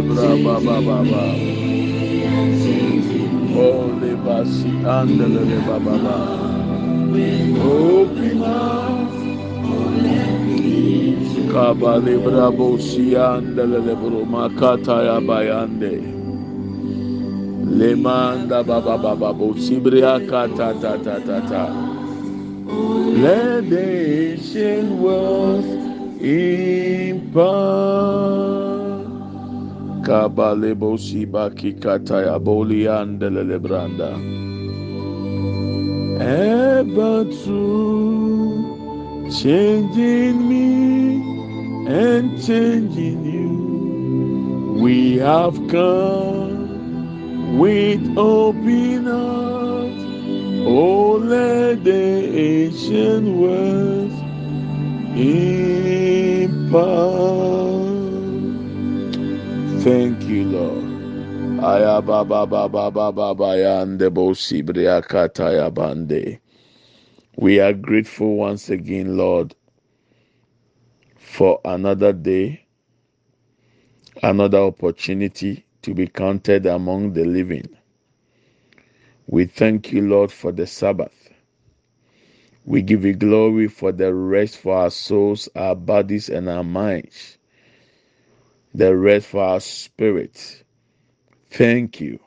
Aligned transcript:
Kabalebra 0.00 0.32
baba 0.44 0.80
baba. 0.80 1.24
Holy 3.52 4.14
basi 4.24 4.70
andele 4.84 5.58
baba 5.66 5.94
baba. 5.98 6.16
Open 7.60 8.38
hearts. 8.40 9.18
Kabale 11.52 12.16
brabo 12.24 12.78
sianda 12.78 13.64
le 13.68 13.94
bro 13.94 14.24
makata 14.24 15.04
ya 15.04 15.20
bayande. 15.20 15.94
Lemanda 17.66 18.62
baba 18.66 18.96
baba 18.96 19.32
bo 19.34 19.52
sibria 19.54 20.18
kata 20.28 20.72
ta 20.80 20.96
ta 20.96 21.18
ta 21.20 21.40
ta. 21.50 21.64
Let 23.20 23.68
the 23.68 24.32
ancient 24.32 24.92
words 24.92 25.68
impart. 26.22 27.38
Kabale 30.10 30.74
bo 30.74 30.98
sibaki 30.98 31.70
kata 31.78 32.26
ya 32.26 32.36
boli 32.38 32.82
andele 32.82 33.46
le. 33.46 33.58
Ever 36.18 37.24
true, 37.44 39.30
changing 39.30 40.48
me 40.50 41.22
and 41.86 42.42
changing 42.42 43.22
you. 43.24 43.54
We 44.82 45.18
have 45.18 45.54
come 45.68 46.58
with 47.56 48.02
open 48.18 49.06
hearts. 49.06 50.02
Oh, 50.66 51.22
let 51.22 51.84
the 51.84 52.34
ancient 52.34 53.28
words 53.38 54.14
impart. 55.14 56.50
Ba 62.90 63.12
ba 63.12 63.34
ba 63.34 63.56
ya 63.56 63.80
ande 63.80 64.10
bo 64.10 64.34
sibria 64.34 65.00
kata 65.02 65.52
ya 65.56 65.70
bande. 65.70 66.38
We 67.38 67.60
are 67.60 67.72
grateful 67.72 68.36
once 68.36 68.68
again, 68.68 69.16
Lord, 69.16 69.54
for 71.16 71.60
another 71.64 72.12
day, 72.12 72.66
another 74.22 74.58
opportunity 74.58 75.64
to 75.82 75.94
be 75.94 76.08
counted 76.08 76.66
among 76.66 77.14
the 77.14 77.24
living. 77.24 77.68
We 79.28 79.46
thank 79.46 79.92
you, 79.92 80.02
Lord, 80.02 80.30
for 80.30 80.52
the 80.52 80.66
Sabbath. 80.66 81.30
We 82.66 82.82
give 82.82 83.06
you 83.06 83.14
glory 83.14 83.68
for 83.68 83.92
the 83.92 84.12
rest 84.12 84.58
for 84.58 84.76
our 84.76 84.90
souls, 84.90 85.48
our 85.56 85.74
bodies, 85.74 86.28
and 86.28 86.50
our 86.50 86.64
minds, 86.64 87.38
the 88.74 88.96
rest 88.96 89.28
for 89.28 89.42
our 89.42 89.60
spirits. 89.60 90.62
Thank 91.50 92.00
you 92.00 92.20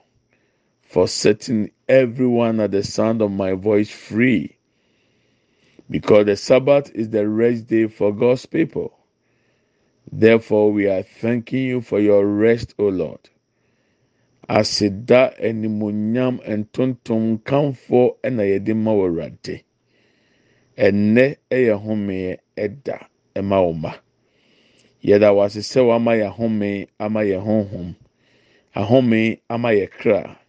for 0.84 1.08
setting 1.08 1.72
everyone 1.88 2.60
at 2.60 2.72
the 2.72 2.84
sound 2.84 3.22
of 3.22 3.32
my 3.32 3.54
voice 3.54 3.90
free 3.90 4.58
because 5.90 6.26
the 6.26 6.36
Sabbath 6.36 6.92
is 6.94 7.10
the 7.10 7.28
rest 7.28 7.68
day 7.68 7.88
for 7.88 8.14
God's 8.14 8.46
people. 8.46 8.94
Therefore, 10.12 10.72
we 10.72 10.88
are 10.88 11.04
thanking 11.04 11.64
you 11.66 11.82
for 11.82 12.00
your 12.00 12.26
rest, 12.26 12.76
O 12.80 12.86
Lord. 12.90 13.30
Aseda 14.50 15.34
animuonyam 15.42 16.40
ntontom 16.46 17.40
nkamfo 17.40 18.18
na 18.32 18.44
yɛde 18.44 18.76
ma 18.76 18.92
wɔ 18.92 19.08
Awurade. 19.10 19.64
Ɛnnɛ 20.78 21.38
yɛ 21.52 21.80
home 21.80 22.38
ɛda 22.58 23.08
ma 23.44 23.62
wo 23.62 23.74
mma. 23.74 24.03
Yɛda 25.04 25.34
wo 25.36 25.42
ase 25.44 25.62
sɛ 25.62 25.82
wama 25.88 26.12
yɛ 26.16 26.28
ahome 26.32 26.88
ama 27.00 27.22
yɛ 27.24 27.38
honhom, 27.46 27.96
ahome 28.76 29.40
ama 29.50 29.70
yɛ 29.74 29.90
kra, 29.92 30.40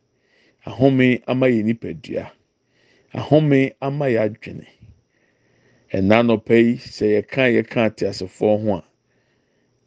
ahome 0.66 1.22
ama 1.26 1.46
yɛ 1.48 1.62
nipadua. 1.64 2.30
ahome 3.14 3.74
ama 3.80 4.06
yɛ 4.08 4.20
adwene. 4.26 4.66
Ɛna 5.92 6.16
nɔpɛ 6.26 6.54
yi 6.66 6.74
sɛ 6.78 7.06
yɛka 7.14 7.42
yɛka 7.56 7.78
ate 7.86 8.02
asefoɔ 8.10 8.54
ho 8.62 8.70
a 8.78 8.84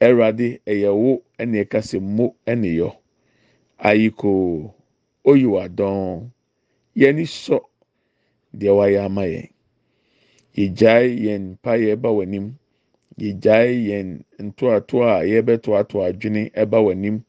ɛwurade 0.05 0.59
ɛyɛ 0.65 0.91
wo 0.95 1.23
ɛna 1.39 1.63
ɛka 1.65 1.79
sɛ 1.89 1.99
mo 2.01 2.35
ɛna 2.45 2.67
yɔ. 2.79 2.89
Ayiko 3.79 4.73
oyiwa 5.25 5.67
dɔn 5.69 6.31
yɛni 6.95 7.25
sɔ 7.25 7.59
deɛ 8.55 8.71
wayɛ 8.77 9.05
ama 9.05 9.21
yɛn. 9.27 9.49
Yɛgyae 10.55 11.07
yɛn 11.25 11.43
mpaeɛ 11.57 11.95
ɛba 11.95 12.09
w'anim 12.15 12.53
yɛgyae 13.19 13.71
yɛn 13.89 14.09
ntoatoa 14.39 15.21
a 15.21 15.25
yɛbɛtoatoa 15.25 16.03
adwene 16.09 16.51
ɛba 16.53 16.77
w'anim. 16.85 17.23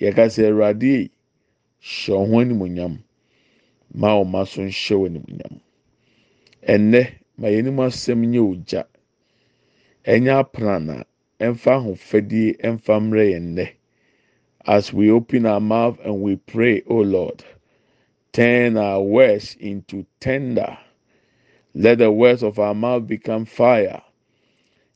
Yɛka 0.00 0.24
sɛ 0.34 0.42
awurade 0.50 1.10
hyɛ 1.80 2.14
ɔho 2.22 2.34
animonyam 2.42 2.94
ma 3.94 4.08
ɔma 4.20 4.46
so 4.46 4.62
nhyɛ 4.62 4.94
wɔ 5.00 5.06
animonyam 5.08 5.54
ɛnɛ 6.66 7.02
ma 7.38 7.48
yɛn 7.48 7.58
anim 7.66 7.78
asɛm 7.80 8.20
nyɛ 8.30 8.40
ogya 8.50 8.82
ɛnyɛ 10.04 10.32
aprana 10.42 11.04
ɛmfa 11.40 11.72
ahofadie 11.78 12.56
ɛmfa 12.62 12.94
mmerɛ 13.02 13.24
yɛn 13.32 13.46
nnɛ. 13.54 13.66
As 14.66 14.92
we 14.94 15.10
open 15.10 15.44
our 15.46 15.60
mouth 15.60 15.98
and 16.04 16.22
we 16.22 16.36
pray 16.36 16.82
o 16.86 16.96
lord 17.00 17.44
turn 18.32 18.76
our 18.78 19.02
words 19.02 19.56
into 19.60 20.06
tender. 20.20 20.78
Let 21.74 21.98
the 21.98 22.10
words 22.10 22.42
of 22.42 22.58
our 22.58 22.74
mouth 22.74 23.06
become 23.06 23.44
fire 23.44 24.02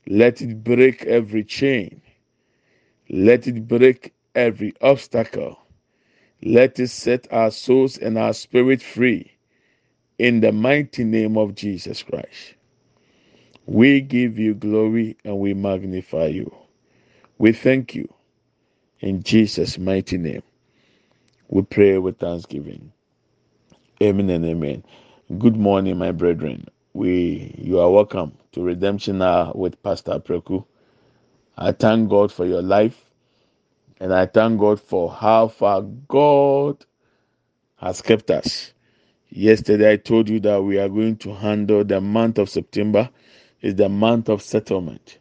let 0.08 0.42
it 0.42 0.64
break 0.64 1.04
every 1.06 1.44
chain 1.44 2.02
let 3.10 3.46
it 3.48 3.68
break 3.68 4.14
every 4.34 4.74
obstacle 4.82 5.58
let 6.42 6.80
it 6.80 6.88
set 6.88 7.26
our 7.32 7.50
souls 7.50 7.98
and 7.98 8.18
our 8.18 8.32
spirit 8.34 8.82
free 8.82 9.32
in 10.18 10.40
the 10.40 10.52
mighty 10.52 11.04
name 11.04 11.38
of 11.38 11.54
Jesus 11.54 12.02
Christ. 12.02 12.54
We 13.66 14.00
give 14.02 14.38
you 14.38 14.54
glory 14.54 15.16
and 15.24 15.38
we 15.38 15.54
magnify 15.54 16.26
you. 16.28 16.54
We 17.38 17.52
thank 17.52 17.94
you 17.94 18.12
in 19.00 19.22
Jesus' 19.22 19.78
mighty 19.78 20.18
name. 20.18 20.42
We 21.48 21.62
pray 21.62 21.98
with 21.98 22.18
thanksgiving. 22.18 22.92
Amen 24.02 24.30
and 24.30 24.44
amen. 24.46 24.84
Good 25.38 25.56
morning, 25.56 25.98
my 25.98 26.12
brethren. 26.12 26.66
We 26.94 27.54
you 27.58 27.80
are 27.80 27.90
welcome 27.90 28.38
to 28.52 28.62
Redemption 28.64 29.22
Hour 29.22 29.52
with 29.54 29.82
Pastor 29.82 30.20
Preku. 30.20 30.66
I 31.58 31.72
thank 31.72 32.10
God 32.10 32.32
for 32.32 32.46
your 32.46 32.62
life. 32.62 33.04
And 34.00 34.14
I 34.14 34.26
thank 34.26 34.60
God 34.60 34.80
for 34.80 35.10
how 35.10 35.48
far 35.48 35.82
God 35.82 36.84
has 37.78 38.02
kept 38.02 38.30
us. 38.30 38.72
Yesterday, 39.30 39.92
I 39.92 39.96
told 39.96 40.28
you 40.28 40.40
that 40.40 40.62
we 40.62 40.78
are 40.78 40.88
going 40.88 41.16
to 41.18 41.34
handle 41.34 41.84
the 41.84 42.00
month 42.00 42.38
of 42.38 42.50
September, 42.50 43.10
is 43.62 43.76
the 43.76 43.88
month 43.88 44.28
of 44.30 44.42
settlement. 44.42 45.18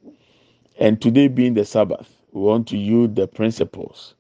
And 0.79 1.01
today, 1.01 1.27
being 1.29 1.55
the 1.55 1.65
Sabbath, 1.65 2.09
we 2.33 2.41
want 2.41 2.67
to 2.69 2.77
use 2.77 3.11
the 3.13 3.27
principles 3.27 4.15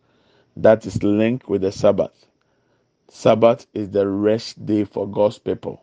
that 0.57 0.85
is 0.85 1.03
linked 1.03 1.49
with 1.49 1.61
the 1.63 1.71
Sabbath. 1.71 2.27
Sabbath 3.09 3.67
is 3.73 3.91
the 3.91 4.07
rest 4.07 4.65
day 4.65 4.85
for 4.85 5.09
God's 5.09 5.39
people. 5.39 5.81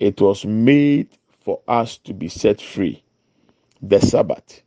It 0.00 0.20
was 0.20 0.46
made 0.46 1.08
for 1.44 1.60
us 1.68 1.98
to 1.98 2.14
be 2.14 2.28
set 2.28 2.60
free. 2.62 3.04
The 3.82 4.00
Sabbath. 4.00 4.62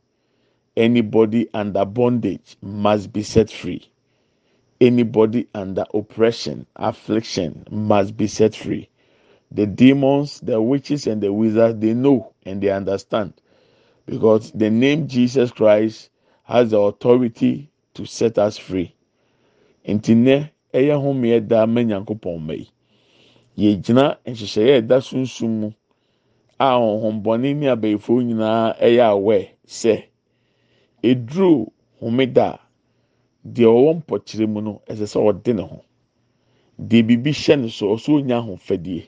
Anybody 0.76 1.48
under 1.54 1.84
bondage 1.84 2.56
must 2.62 3.12
be 3.12 3.22
set 3.24 3.50
free 3.50 3.82
anybody 4.80 5.48
under 5.54 5.84
oppression, 5.94 6.66
affliction 6.76 7.64
must 7.70 8.16
be 8.16 8.26
set 8.26 8.54
free. 8.54 8.88
The 9.50 9.66
demons, 9.66 10.40
the 10.40 10.60
witches, 10.60 11.06
and 11.06 11.22
the 11.22 11.32
wizards, 11.32 11.78
they 11.80 11.94
know 11.94 12.32
and 12.44 12.60
they 12.62 12.70
understand 12.70 13.34
because 14.06 14.50
the 14.52 14.70
name 14.70 15.08
Jesus 15.08 15.50
Christ 15.50 16.10
has 16.44 16.70
the 16.70 16.78
authority 16.78 17.70
to 17.94 18.04
set 18.04 18.38
us 18.38 18.58
free. 18.58 18.94
Nti 19.88 20.14
nnɛ 20.14 20.50
ɛyɛ 20.74 21.00
homeɛ 21.02 21.48
da 21.48 21.62
ama 21.62 21.80
nyankopɔn 21.84 22.40
mma 22.40 22.54
yi. 22.58 22.68
Yɛgyina 23.56 24.18
nhyehyɛeɛ 24.26 24.76
ɛda 24.80 24.96
sunsun 25.00 25.50
mu 25.60 25.68
a 26.58 26.68
ɔhombɔne 26.78 27.54
ne 27.56 27.66
abɛɛfoɔ 27.74 28.18
nyinaa 28.26 28.74
ɛyɛ 28.80 29.04
awɛ 29.14 29.48
sɛ 29.66 30.04
eduro 31.02 31.72
homeda 32.00 32.46
a 32.54 32.60
deɛ 33.54 33.66
ɔwɔ 33.68 33.90
mpɔkyerɛ 34.02 34.46
mu 34.52 34.60
no 34.60 34.82
ɛsɛ 34.88 35.06
sɛ 35.06 35.18
ɔde 35.22 35.52
ne 35.54 35.62
ho. 35.62 35.84
Deɛ 36.80 37.02
biribi 37.06 37.30
hyɛ 37.32 37.56
ne 37.60 37.68
so 37.68 37.94
ɔsɛ 37.94 38.10
onya 38.14 38.38
ahofadie. 38.42 39.06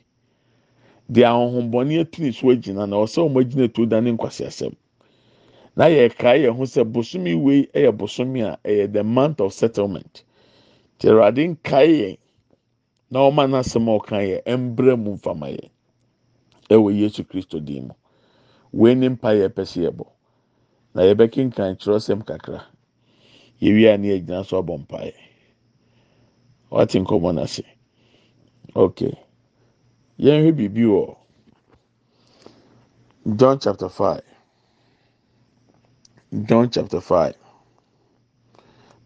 Deɛ 1.10 1.26
ahohombɔne 1.26 2.00
atu 2.00 2.22
ne 2.22 2.31
so 2.32 2.46
agyina 2.49 2.87
na 2.88 2.96
ɔsɛ 2.96 3.19
ɔmo 3.26 3.40
agyina 3.42 3.69
tuo 3.75 3.87
da 3.87 4.00
ne 4.00 4.12
nkwasiasɛm 4.12 4.75
na 5.76 5.84
yɛkae 5.87 6.42
yɛn 6.46 6.56
ho 6.56 6.62
sɛ 6.64 6.84
bosomi 6.92 7.34
wei 7.34 7.66
ɛyɛ 7.75 7.92
bosomi 7.99 8.42
a 8.42 8.58
ɛyɛ 8.64 8.92
the 8.92 9.02
month 9.04 9.40
of 9.40 9.52
settlement. 9.52 10.22
Te 10.99 11.08
awurade 11.08 11.42
nkae 11.56 11.88
yɛn 12.00 12.19
na 13.10 13.20
ɔma 13.20 13.46
n'asɛm 13.48 13.88
a 13.88 13.92
ɔka 13.98 14.18
yɛ 14.22 14.42
ɛmbrɛ 14.44 14.96
mu 14.98 15.12
mfama 15.16 15.48
yɛn 15.50 15.70
ɛwɔ 16.70 16.96
yesu 16.98 17.24
kristo 17.24 17.60
dim 17.64 17.88
mu. 17.88 17.94
Wei 18.72 18.94
ne 18.94 19.08
mpa 19.08 19.30
yɛ 19.34 19.48
pɛ 19.48 19.66
si 19.66 19.80
yɛ 19.82 19.90
bɔ 19.90 20.06
na 20.94 21.02
yɛbɛkenkan 21.02 21.76
kyerɛsɛm 21.78 22.24
kakra. 22.26 22.64
yɛwie 23.60 23.88
a 23.94 23.98
ne 23.98 24.08
yɛgyina 24.08 24.44
so 24.46 24.58
abɔ 24.62 24.78
mpaeɛ. 24.86 25.14
Wate 26.70 26.98
nkɔmɔ 27.00 27.34
n'ase 27.34 27.64
okay 28.74 29.14
yɛnhwɛ 30.18 30.52
biribi 30.56 30.84
wɔ 30.84 31.16
john 33.36 33.58
chapter 33.58 33.88
five. 33.88 34.22
John 36.46 36.70
chapter 36.70 37.00
five. 37.00 37.34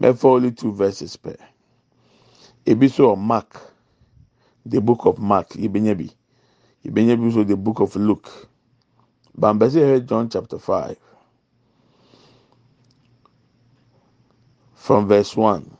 Mɛfa 0.00 0.24
only 0.24 0.52
two 0.52 0.72
verses 0.72 1.16
pɛ. 1.16 1.36
Ebi 2.66 2.90
so 2.90 3.14
wɔ 3.14 3.18
mark 3.18 3.69
the 4.70 4.80
book 4.80 5.06
of 5.06 5.18
mark 5.18 5.50
yɛbɛnya 5.50 5.98
bi 5.98 6.10
yɛbɛnya 6.86 7.16
bi 7.20 7.30
so 7.34 7.44
the 7.44 7.56
book 7.56 7.80
of 7.80 7.96
luke 7.96 8.30
bambɛsɛ 9.38 9.80
yɛhwɛ 9.80 10.06
john 10.08 10.28
chapter 10.30 10.58
five. 10.58 10.96
from 14.80 15.06
verse 15.06 15.36
1. 15.36 15.76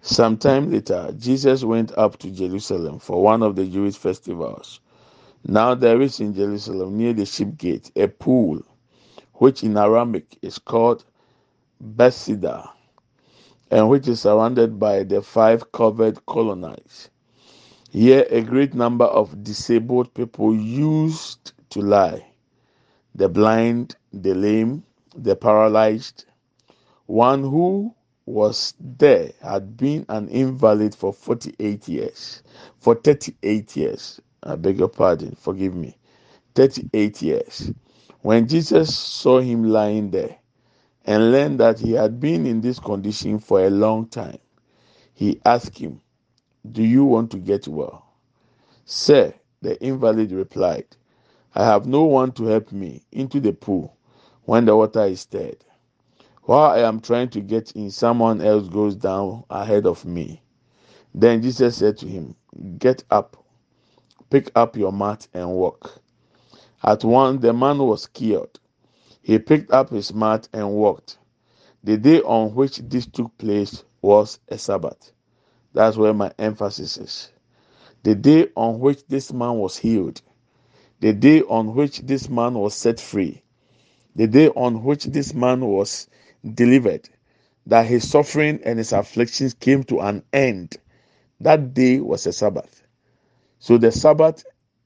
Sometime 0.00 0.72
later, 0.72 1.14
Jesus 1.18 1.62
went 1.62 1.96
up 1.96 2.18
to 2.18 2.30
Jerusalem 2.30 2.98
for 2.98 3.22
one 3.22 3.42
of 3.44 3.54
the 3.54 3.66
Jewish 3.66 3.96
festivals. 3.96 4.80
Now 5.46 5.74
there 5.76 6.00
is 6.00 6.18
in 6.20 6.34
Jerusalem 6.34 6.96
near 6.98 7.12
the 7.12 7.26
sheep 7.26 7.56
gate 7.58 7.92
a 7.94 8.08
pool, 8.08 8.62
which 9.34 9.62
in 9.62 9.76
Aramaic 9.76 10.38
is 10.42 10.58
called 10.58 11.04
Bethesda, 11.80 12.70
and 13.70 13.88
which 13.88 14.08
is 14.08 14.20
surrounded 14.22 14.78
by 14.80 15.04
the 15.04 15.22
five 15.22 15.70
covered 15.72 16.24
colonnades. 16.26 17.10
Here 17.92 18.26
a 18.30 18.40
great 18.40 18.72
number 18.72 19.04
of 19.04 19.44
disabled 19.44 20.14
people 20.14 20.54
used 20.56 21.52
to 21.68 21.82
lie 21.82 22.24
the 23.14 23.28
blind, 23.28 23.96
the 24.14 24.34
lame, 24.34 24.82
the 25.14 25.36
paralyzed, 25.36 26.24
one 27.04 27.42
who 27.42 27.94
was 28.24 28.72
there 28.80 29.32
had 29.42 29.76
been 29.76 30.06
an 30.08 30.28
invalid 30.28 30.94
for 30.94 31.12
48 31.12 31.86
years, 31.86 32.42
for 32.80 32.94
38 32.94 33.76
years. 33.76 34.22
I 34.42 34.56
beg 34.56 34.78
your 34.78 34.88
pardon, 34.88 35.36
forgive 35.38 35.74
me. 35.74 35.98
38 36.54 37.20
years. 37.20 37.72
When 38.22 38.48
Jesus 38.48 38.96
saw 38.96 39.40
him 39.40 39.64
lying 39.64 40.10
there 40.12 40.38
and 41.04 41.30
learned 41.30 41.60
that 41.60 41.78
he 41.78 41.92
had 41.92 42.20
been 42.20 42.46
in 42.46 42.62
this 42.62 42.78
condition 42.78 43.38
for 43.38 43.62
a 43.62 43.68
long 43.68 44.06
time, 44.08 44.38
he 45.12 45.42
asked 45.44 45.76
him, 45.76 46.00
Do 46.70 46.82
you 46.82 47.04
want 47.04 47.30
to 47.32 47.38
get 47.38 47.68
well? 47.68 48.06
Sir, 48.84 49.34
the 49.62 49.82
invalid 49.84 50.32
replied, 50.32 50.86
I 51.54 51.64
have 51.64 51.86
no 51.86 52.04
one 52.04 52.32
to 52.32 52.44
help 52.44 52.72
me 52.72 53.02
into 53.12 53.40
the 53.40 53.52
pool 53.52 53.96
when 54.44 54.64
the 54.66 54.76
water 54.76 55.04
is 55.04 55.20
stirred. 55.20 55.64
While 56.44 56.70
I 56.72 56.80
am 56.80 57.00
trying 57.00 57.30
to 57.30 57.40
get 57.40 57.72
in, 57.72 57.90
someone 57.90 58.40
else 58.40 58.68
goes 58.68 58.96
down 58.96 59.44
ahead 59.50 59.86
of 59.86 60.04
me. 60.04 60.42
Then 61.14 61.42
Jesus 61.42 61.76
said 61.76 61.98
to 61.98 62.06
him, 62.08 62.36
Get 62.78 63.04
up, 63.10 63.36
pick 64.30 64.50
up 64.56 64.76
your 64.76 64.92
mat, 64.92 65.28
and 65.34 65.50
walk. 65.52 66.00
At 66.84 67.04
once 67.04 67.42
the 67.42 67.52
man 67.52 67.78
was 67.78 68.06
cured. 68.08 68.58
He 69.22 69.38
picked 69.38 69.72
up 69.72 69.90
his 69.90 70.14
mat 70.14 70.48
and 70.52 70.72
walked. 70.72 71.18
The 71.84 71.96
day 71.98 72.20
on 72.22 72.54
which 72.54 72.78
this 72.78 73.06
took 73.06 73.36
place 73.38 73.84
was 74.02 74.40
a 74.48 74.58
Sabbath. 74.58 75.12
That's 75.74 75.96
where 75.96 76.14
my 76.14 76.32
emphasis 76.38 76.96
is. 76.98 77.32
The 78.02 78.14
day 78.14 78.48
on 78.56 78.80
which 78.80 79.06
this 79.06 79.32
man 79.32 79.58
was 79.58 79.78
healed, 79.78 80.22
the 81.00 81.12
day 81.12 81.42
on 81.42 81.74
which 81.74 82.00
this 82.00 82.28
man 82.28 82.54
was 82.54 82.74
set 82.74 83.00
free, 83.00 83.42
the 84.16 84.26
day 84.26 84.48
on 84.50 84.84
which 84.84 85.04
this 85.06 85.34
man 85.34 85.60
was 85.66 86.08
delivered, 86.54 87.08
that 87.66 87.86
his 87.86 88.08
suffering 88.10 88.60
and 88.64 88.78
his 88.78 88.92
afflictions 88.92 89.54
came 89.54 89.84
to 89.84 90.00
an 90.00 90.24
end. 90.32 90.76
That 91.40 91.74
day 91.74 92.00
was 92.00 92.26
a 92.26 92.32
Sabbath. 92.32 92.82
So 93.58 93.78
the 93.78 93.92
Sabbath 93.92 94.44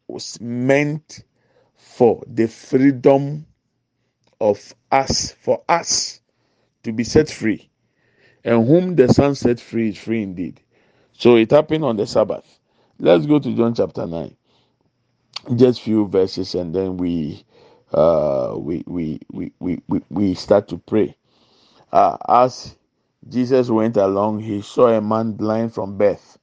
was 0.09 0.40
meant 0.40 1.25
for 1.76 2.23
the 2.26 2.49
freedom 2.49 3.47
of 4.40 4.75
us, 4.93 5.33
for 5.33 5.62
us 5.69 6.21
to 6.85 6.93
be 6.93 7.05
set 7.05 7.31
free. 7.31 7.71
And 8.45 8.66
whom 8.66 8.97
the 8.97 9.09
Son 9.09 9.35
set 9.35 9.61
free 9.61 9.90
is 9.90 9.99
free 9.99 10.23
indeed. 10.23 10.61
So 11.18 11.37
it 11.37 11.50
happened 11.50 11.85
on 11.85 11.96
the 11.96 12.06
Sabbath. 12.06 12.44
Let's 12.99 13.26
go 13.26 13.38
to 13.38 13.54
John 13.56 13.75
chapter 13.75 14.06
9. 14.06 14.37
Just 15.56 15.82
few 15.82 16.08
verses 16.08 16.54
and 16.54 16.75
then 16.75 16.96
we 16.99 17.44
uh 17.94 18.54
we 18.58 18.85
we 18.87 19.20
we 19.32 19.52
we, 19.61 19.78
we, 19.88 20.02
start 20.35 20.68
to 20.68 20.78
pray. 20.78 21.16
Uh, 21.92 22.16
as 22.28 22.76
Jesus 23.28 23.70
went 23.70 23.96
along, 23.96 24.40
he 24.40 24.62
saw 24.62 24.88
a 24.88 25.00
man 25.00 25.32
blind 25.32 25.75
from 25.75 25.99
birth. 25.99 26.38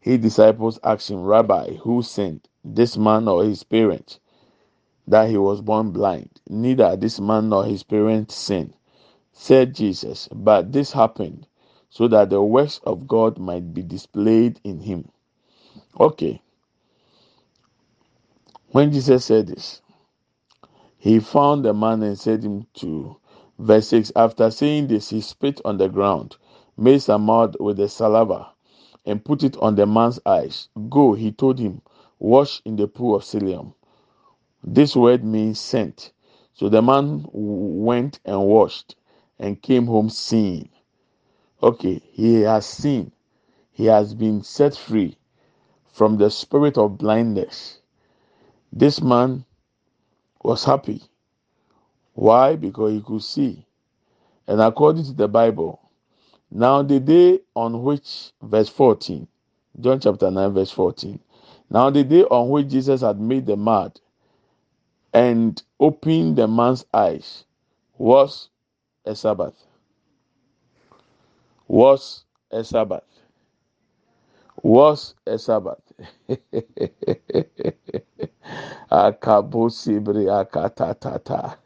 His 0.00 0.18
disciples 0.20 0.80
asked 0.84 1.10
him, 1.10 1.22
Rabbi, 1.24 1.74
who 1.76 2.02
sinned, 2.02 2.48
this 2.64 2.96
man 2.96 3.28
or 3.28 3.44
his 3.44 3.64
parents, 3.64 4.20
that 5.08 5.28
he 5.30 5.38
was 5.38 5.60
born 5.60 5.92
blind? 5.92 6.30
Neither 6.48 6.96
this 6.96 7.20
man 7.20 7.50
nor 7.50 7.64
his 7.66 7.82
parents 7.82 8.36
sinned, 8.36 8.74
said 9.32 9.74
Jesus. 9.74 10.28
But 10.32 10.72
this 10.72 10.92
happened 10.92 11.47
so 11.90 12.08
that 12.08 12.30
the 12.30 12.42
works 12.42 12.80
of 12.84 13.06
God 13.06 13.38
might 13.38 13.72
be 13.74 13.82
displayed 13.82 14.60
in 14.64 14.80
him. 14.80 15.08
Okay. 15.98 16.42
When 18.70 18.92
Jesus 18.92 19.24
said 19.24 19.46
this, 19.46 19.80
he 20.98 21.20
found 21.20 21.64
the 21.64 21.72
man 21.72 22.02
and 22.02 22.18
said 22.18 22.42
him 22.42 22.66
to 22.74 23.16
verse 23.58 23.88
6 23.88 24.12
After 24.16 24.50
saying 24.50 24.88
this, 24.88 25.10
he 25.10 25.20
spit 25.20 25.60
on 25.64 25.78
the 25.78 25.88
ground, 25.88 26.36
made 26.76 27.00
some 27.02 27.22
mud 27.22 27.56
with 27.60 27.78
the 27.78 27.88
saliva, 27.88 28.48
and 29.06 29.24
put 29.24 29.42
it 29.42 29.56
on 29.58 29.76
the 29.76 29.86
man's 29.86 30.20
eyes. 30.26 30.68
Go, 30.90 31.14
he 31.14 31.32
told 31.32 31.58
him, 31.58 31.80
wash 32.18 32.60
in 32.64 32.76
the 32.76 32.88
pool 32.88 33.16
of 33.16 33.24
Siloam. 33.24 33.74
This 34.62 34.96
word 34.96 35.24
means 35.24 35.60
sent. 35.60 36.12
So 36.52 36.68
the 36.68 36.82
man 36.82 37.24
went 37.32 38.20
and 38.24 38.44
washed 38.44 38.96
and 39.38 39.62
came 39.62 39.86
home 39.86 40.10
seeing. 40.10 40.68
Okay, 41.62 42.00
he 42.12 42.42
has 42.42 42.66
seen. 42.66 43.12
He 43.72 43.86
has 43.86 44.14
been 44.14 44.42
set 44.42 44.76
free 44.76 45.16
from 45.92 46.18
the 46.18 46.30
spirit 46.30 46.78
of 46.78 46.98
blindness. 46.98 47.80
This 48.72 49.00
man 49.02 49.44
was 50.42 50.64
happy. 50.64 51.02
Why? 52.14 52.56
Because 52.56 52.92
he 52.92 53.02
could 53.02 53.22
see. 53.22 53.66
And 54.46 54.60
according 54.60 55.04
to 55.06 55.12
the 55.12 55.28
Bible, 55.28 55.80
now 56.50 56.82
the 56.82 57.00
day 57.00 57.40
on 57.54 57.82
which, 57.84 58.32
verse 58.42 58.68
14, 58.68 59.28
John 59.80 60.00
chapter 60.00 60.30
9, 60.30 60.52
verse 60.54 60.70
14, 60.72 61.20
now 61.70 61.90
the 61.90 62.04
day 62.04 62.24
on 62.24 62.50
which 62.50 62.68
Jesus 62.68 63.02
had 63.02 63.20
made 63.20 63.46
the 63.46 63.56
mud 63.56 64.00
and 65.14 65.62
opened 65.80 66.36
the 66.36 66.48
man's 66.48 66.86
eyes 66.94 67.44
was 67.98 68.50
a 69.06 69.16
Sabbath. 69.16 69.67
Was 71.68 72.24
a 72.50 72.64
Sabbath 72.64 73.04
was 74.62 75.14
a 75.26 75.38
Sabbath. 75.38 75.80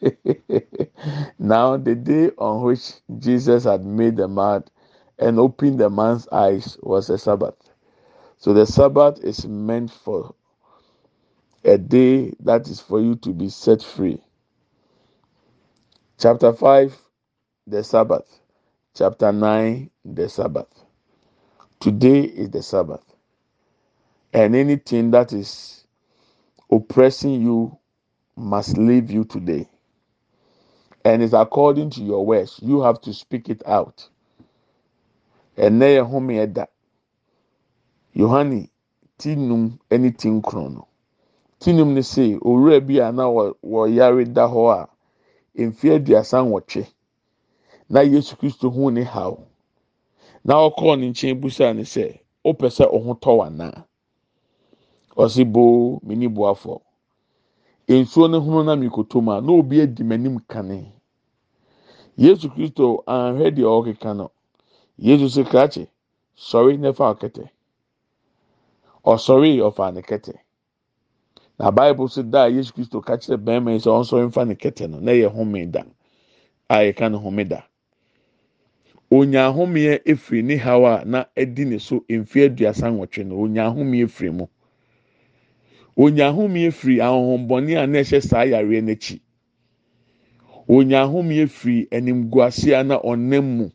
now, 1.39 1.77
the 1.77 1.95
day 1.95 2.31
on 2.39 2.63
which 2.63 2.93
Jesus 3.19 3.65
had 3.65 3.85
made 3.85 4.17
the 4.17 4.29
mud 4.29 4.71
and 5.19 5.39
opened 5.39 5.79
the 5.81 5.91
man's 5.91 6.29
eyes 6.29 6.77
was 6.83 7.11
a 7.11 7.19
Sabbath. 7.19 7.57
So, 8.39 8.53
the 8.53 8.67
Sabbath 8.67 9.21
is 9.23 9.47
meant 9.47 9.91
for 9.91 10.35
a 11.65 11.79
day 11.79 12.35
that 12.41 12.69
is 12.69 12.81
for 12.81 13.01
you 13.01 13.15
to 13.17 13.31
be 13.31 13.49
set 13.49 13.83
free. 13.83 14.21
Chapter 16.19 16.53
5, 16.53 16.97
the 17.67 17.85
Sabbath. 17.85 18.42
Chapter 18.95 19.33
9, 19.33 19.91
the 20.05 20.29
Sabbath. 20.29 20.85
Today 21.81 22.21
is 22.25 22.51
the 22.51 22.63
Sabbath. 22.63 23.03
And 24.35 24.55
anything 24.55 25.11
that 25.13 25.33
is 25.33 25.87
oppressing 26.71 27.41
you 27.41 27.79
must 28.37 28.77
leave 28.77 29.11
you 29.11 29.25
today. 29.25 29.67
And 31.07 31.23
it's 31.23 31.33
according 31.33 31.89
to 31.91 32.03
your 32.03 32.27
words. 32.27 32.61
You 32.63 32.83
have 32.83 33.01
to 33.03 33.15
speak 33.15 33.49
it 33.49 33.67
out. 33.67 34.09
And 35.57 35.81
yɛ 35.81 36.07
home 36.07 36.29
ɛda. 36.29 36.67
Yohane 38.15 38.69
ti 39.17 39.37
num 39.37 39.79
ɛne 39.91 40.17
ti 40.19 40.29
nkron 40.29 40.75
no. 40.75 40.89
Ti 41.61 41.73
num 41.73 41.95
ne 41.95 42.03
se 42.03 42.37
owura 42.37 42.81
bi 42.87 42.99
a 43.01 43.11
na 43.11 43.25
da 44.35 44.47
hɔ 44.49 44.71
a 44.75 44.89
mfe 45.57 45.95
aduasa 45.97 46.45
nwɔtwe. 46.45 46.87
Na 47.93 48.01
Yesu 48.03 48.37
Kristo 48.39 48.71
hu 48.71 48.91
ne 48.93 49.05
haw. 49.05 49.37
na 50.45 50.55
ɔkɔɔ 50.67 50.93
ne 50.99 51.07
nkyɛn 51.11 51.41
busa 51.41 51.73
ne 51.77 51.83
sɛ 51.85 52.07
ɔpɛ 52.49 52.67
sɛ 52.77 52.85
ɔho 52.97 53.13
tɔ 53.23 53.31
wanaa 53.39 53.85
ɔsi 55.17 55.45
boo 55.53 56.01
mini 56.03 56.29
boafo. 56.29 56.83
Nsuo 57.89 58.29
ne 58.31 58.39
hono 58.39 58.63
na 58.65 58.77
mikoto 58.77 59.21
mu 59.23 59.33
a 59.33 59.41
na 59.41 59.53
obi 59.53 59.81
adi 59.83 60.03
m'anim 60.05 60.41
kane. 60.49 60.93
Yesu 62.17 62.49
kristo 62.51 63.05
ahwɛ 63.07 63.51
deɛ 63.57 63.67
ɔkeka 63.79 64.17
no. 64.17 64.31
Yesu 64.99 65.27
sɛ 65.29 65.45
krakye 65.51 65.89
sɔre 66.37 66.79
ne 66.79 66.93
fa 66.93 67.15
ɔkɛtɛ 67.15 67.49
ɔsɔre 69.05 69.59
ɔfa 69.63 69.95
ne 69.95 70.03
kɛtɛ. 70.03 70.35
Na 71.59 71.71
baibu 71.71 72.09
sɛ 72.09 72.31
da 72.31 72.47
yesu 72.47 72.73
kristo 72.75 73.01
ka 73.05 73.15
kyerɛ 73.17 73.37
bɛrima 73.45 73.73
yi 73.73 73.79
sɛ 73.81 73.91
ɔnsɔre 74.01 74.27
nfa 74.29 74.47
ne 74.49 74.55
kɛtɛ 74.55 74.91
no 74.91 75.01
na 75.01 75.13
yɛ 75.13 75.29
home 75.33 75.71
da 75.71 75.83
a 76.71 76.75
yɛka 76.93 77.11
no 77.13 77.19
home 77.19 77.45
da. 77.49 77.63
Onya 79.17 79.41
ahomeɛ 79.47 80.01
efiri 80.13 80.43
ne 80.43 80.57
haw 80.57 81.05
na 81.05 81.21
ɛdi 81.37 81.65
ne 81.67 81.77
mfe 82.21 82.45
aduasa 82.47 82.87
nwɔtwe 82.91 83.25
no 83.27 83.35
onya 83.43 83.63
ahomeɛ 83.69 84.05
efiri 84.07 84.31
mu. 84.33 84.47
Onya 85.97 86.27
ahomeɛ 86.29 86.71
firi 86.73 87.01
ahohombɔne 87.01 87.77
a 87.77 87.87
na 87.87 87.99
ɛhyɛ 88.01 88.21
saa 88.23 88.45
yareɛ 88.47 88.81
n'akyi. 88.83 89.21
Onya 90.69 91.03
ahomeɛ 91.05 91.47
firi 91.49 91.89
animguase 91.93 92.73
na 92.87 92.99
ɔnam 93.01 93.45
mu. 93.57 93.71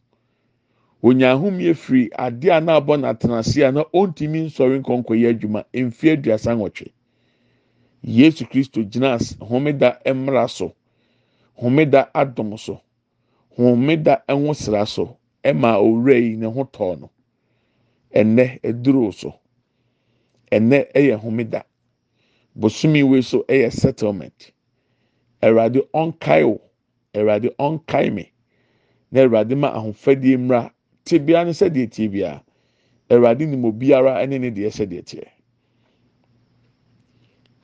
Onya 1.04 1.32
ahomeɛ 1.36 1.76
firi 1.76 2.10
adeɛ 2.18 2.58
a 2.58 2.62
na 2.62 2.80
abɔ 2.82 2.98
n'atenase 2.98 3.62
a 3.68 3.72
na 3.72 3.84
ɔntumi 3.94 4.46
nsɔre 4.50 4.82
nkɔnkɔ 4.82 5.30
adwuma 5.30 5.64
mfe 5.74 6.12
aduasa 6.18 6.56
nwɔtwe. 6.58 6.92
Yesu 8.02 8.46
kristo 8.46 8.82
gyina 8.84 9.18
homeda 9.40 10.00
mmra 10.06 10.50
so. 10.50 10.74
Homeda 11.62 12.10
adom 12.16 12.58
so. 12.58 12.82
Homeda 13.56 14.24
ɛho 14.28 14.88
so. 14.88 15.18
Ɛma 15.48 15.72
owura 15.80 16.16
yi 16.20 16.36
ne 16.36 16.48
ho 16.48 16.64
tɔɔ 16.66 17.00
no. 17.00 17.10
Ɛnɛ 18.14 18.60
ɛduru 18.64 19.14
so. 19.14 19.40
Ɛnɛ 20.52 20.92
ɛyɛ 20.94 21.20
homeda. 21.22 21.64
Bosomi 22.56 23.04
wei 23.04 23.22
so 23.22 23.44
ɛyɛ 23.48 23.72
settlement. 23.72 24.52
Ɛwurade 25.42 25.82
ɔnkae 25.94 26.44
o 26.46 26.62
ɛwurade 27.14 27.56
ɔnkae 27.58 28.14
mi 28.14 28.32
na 29.12 29.22
ɛwurade 29.22 29.58
ma 29.58 29.72
ahofadie 29.74 30.38
mmra 30.38 30.72
te 31.06 31.18
bia 31.20 31.46
no 31.46 31.52
sɛdeɛ 31.52 31.92
tie 31.92 32.08
bia. 32.08 32.44
Ɛwurade 33.10 33.48
nim 33.48 33.64
obiara 33.66 34.16
ɛne 34.24 34.40
ne 34.42 34.50
deɛ 34.52 34.70
sɛdeɛ 34.72 35.04
teɛ. 35.06 35.28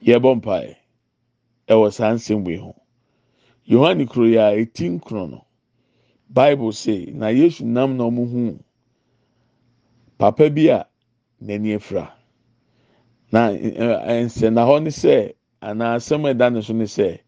Yɛbɔ 0.03 0.35
mpae 0.41 0.75
ɛwɔ 1.67 1.91
saa 1.93 2.13
nsɛm 2.13 2.45
wei 2.45 2.57
ho. 2.57 2.75
Yohane 3.67 4.07
kuro 4.09 4.25
yi 4.27 4.35
a 4.37 4.51
eti 4.55 4.89
nkron 4.89 5.31
no. 5.31 5.45
Bible 6.33 6.71
say 6.73 7.05
na 7.13 7.27
yesu 7.29 7.65
nam 7.65 7.97
na 7.97 8.03
ɔmo 8.05 8.25
hu 8.31 8.59
papa 10.17 10.49
bi 10.49 10.67
a 10.69 10.87
n'ani 11.41 11.75
afira. 11.75 12.11
Na 13.31 13.49
nsɛnna 13.51 14.61
hɔ 14.67 14.83
ne 14.83 14.89
sɛ 14.89 15.33
anaa 15.61 15.95
asɛm 15.97 16.25
a 16.25 16.33
ɛda 16.33 16.53
ne 16.53 16.61
so 16.61 16.73
ne 16.73 16.85
sɛ 16.85 17.19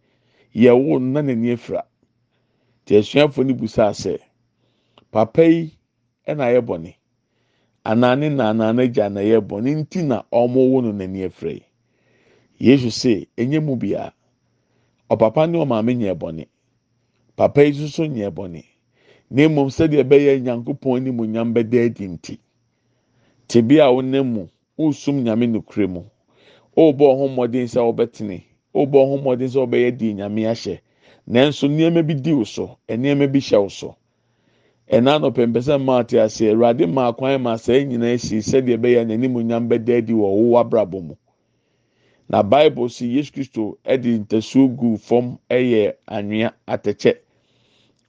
yɛwo 0.55 0.99
na 1.01 1.21
n'ani 1.21 1.53
afira. 1.53 1.83
Te 2.85 2.95
asuafo 2.99 3.43
no 3.45 3.53
busa 3.53 3.89
sɛ 3.93 4.19
papa 5.11 5.43
yi 5.45 5.71
ɛna 6.27 6.43
ayɛ 6.49 6.61
bɔne? 6.65 6.95
Anaa 7.85 8.15
ne 8.19 8.29
na 8.29 8.49
anaa 8.53 8.73
n'agya 8.73 9.11
na 9.11 9.21
ɛyɛ 9.21 9.41
bɔne? 9.47 9.75
Nti 9.85 10.03
na 10.05 10.23
ɔmo 10.33 10.69
wo 10.71 10.81
no 10.81 10.91
n'ani 10.91 11.25
afira 11.29 11.51
yi. 11.53 11.63
Yesu 12.59 12.87
sɛ 12.89 13.27
enye 13.37 13.59
mu 13.63 13.75
bia. 13.75 14.13
Ɔpapa 15.09 15.49
ne 15.49 15.57
ɔmaame 15.59 15.95
nyɛ 15.97 16.15
bɔne. 16.17 16.47
Papa 17.35 17.63
yi 17.65 17.71
nso 17.71 18.05
nyɛ 18.07 18.31
bɔne. 18.33 18.63
Na 19.29 19.47
mmom 19.49 19.69
sɛdeɛ 19.69 20.03
ɛbɛyɛ 20.03 20.41
nyankopɔn 20.43 20.95
anim 20.97 21.17
nyam 21.31 21.53
bɛda 21.53 21.85
adi 21.85 22.07
nti 22.07 22.37
tebi 23.47 23.79
a 23.79 23.87
wonam 23.91 24.25
mu 24.33 24.47
wosum 24.77 25.23
nyame 25.23 25.47
nokure 25.47 25.87
mu. 25.87 26.03
Ɔrebɔ 26.77 27.05
ɔho 27.13 27.25
mmɔden 27.29 27.67
sɛ 27.67 27.79
ɔbɛtene 27.91 28.41
ɔrebɔ 28.75 28.97
ɔho 29.03 29.15
mmɔden 29.21 29.49
sɛ 29.49 29.59
ɔbɛyɛ 29.65 29.97
di 29.97 30.13
nyame 30.13 30.41
ahyɛ. 30.51 30.79
Nanso 31.27 31.67
nneɛma 31.67 32.05
bi 32.07 32.13
di 32.13 32.33
wo 32.33 32.43
so 32.43 32.77
nneɛma 32.89 33.31
bi 33.31 33.39
hyɛ 33.39 33.61
wo 33.61 33.67
so. 33.69 33.95
Ɛna 34.91 35.15
anɔpɛ 35.19 35.47
mpɛsɛ 35.53 35.79
mmaa 35.79 36.03
te 36.07 36.17
ase 36.19 36.41
awurade 36.51 36.85
maa 36.87 37.11
kwan 37.13 37.41
ma 37.41 37.55
saa 37.57 37.73
nyinaa 37.83 38.17
si 38.19 38.37
sɛdeɛ 38.39 38.77
ɛbɛyɛ 38.77 39.05
n'anim 39.07 39.33
nyam 39.47 39.69
bɛda 39.69 39.97
adi 39.97 40.13
wɔ 40.13 40.29
wo 40.35 40.57
abrabɔ 40.63 41.01
mu. 41.03 41.15
Na 42.29 42.43
bible 42.43 42.89
si 42.89 43.07
yesu 43.15 43.31
kristo 43.31 43.77
ɛde 43.85 44.19
ntasuo 44.25 44.67
gu 44.75 44.97
fam 44.97 45.37
ɛyɛ 45.49 45.93
anwea 46.07 46.51
atɛkyɛ. 46.67 47.15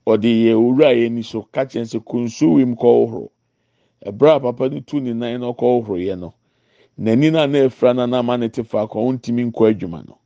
Ɔde 0.07 0.29
yɛ 0.45 0.53
owura 0.55 0.91
yɛ 0.93 1.11
ni 1.13 1.23
so 1.23 1.43
kakyɛ 1.53 1.81
nsɛ 1.83 2.01
konsuo 2.05 2.55
wim 2.57 2.75
kɔɔhoro 2.77 3.29
ɛbrɛ 4.07 4.37
a 4.37 4.41
papa 4.41 4.69
no 4.69 4.81
tu 4.81 5.01
ne 5.01 5.13
nan 5.13 5.41
na 5.41 5.47
ɔkɔɔhoro 5.53 5.97
yɛ 5.99 6.19
no 6.19 6.35
n'ani 6.99 7.31
na 7.33 7.47
na 7.47 7.59
efura 7.59 7.95
na 7.95 8.07
na 8.07 8.19
ama 8.19 8.37
ne 8.39 8.49
te 8.49 8.63
faako 8.63 8.99
a 9.01 9.13
ɔntumi 9.13 9.51
nkɔ 9.53 9.71
adwuma 9.75 10.05
no 10.07 10.19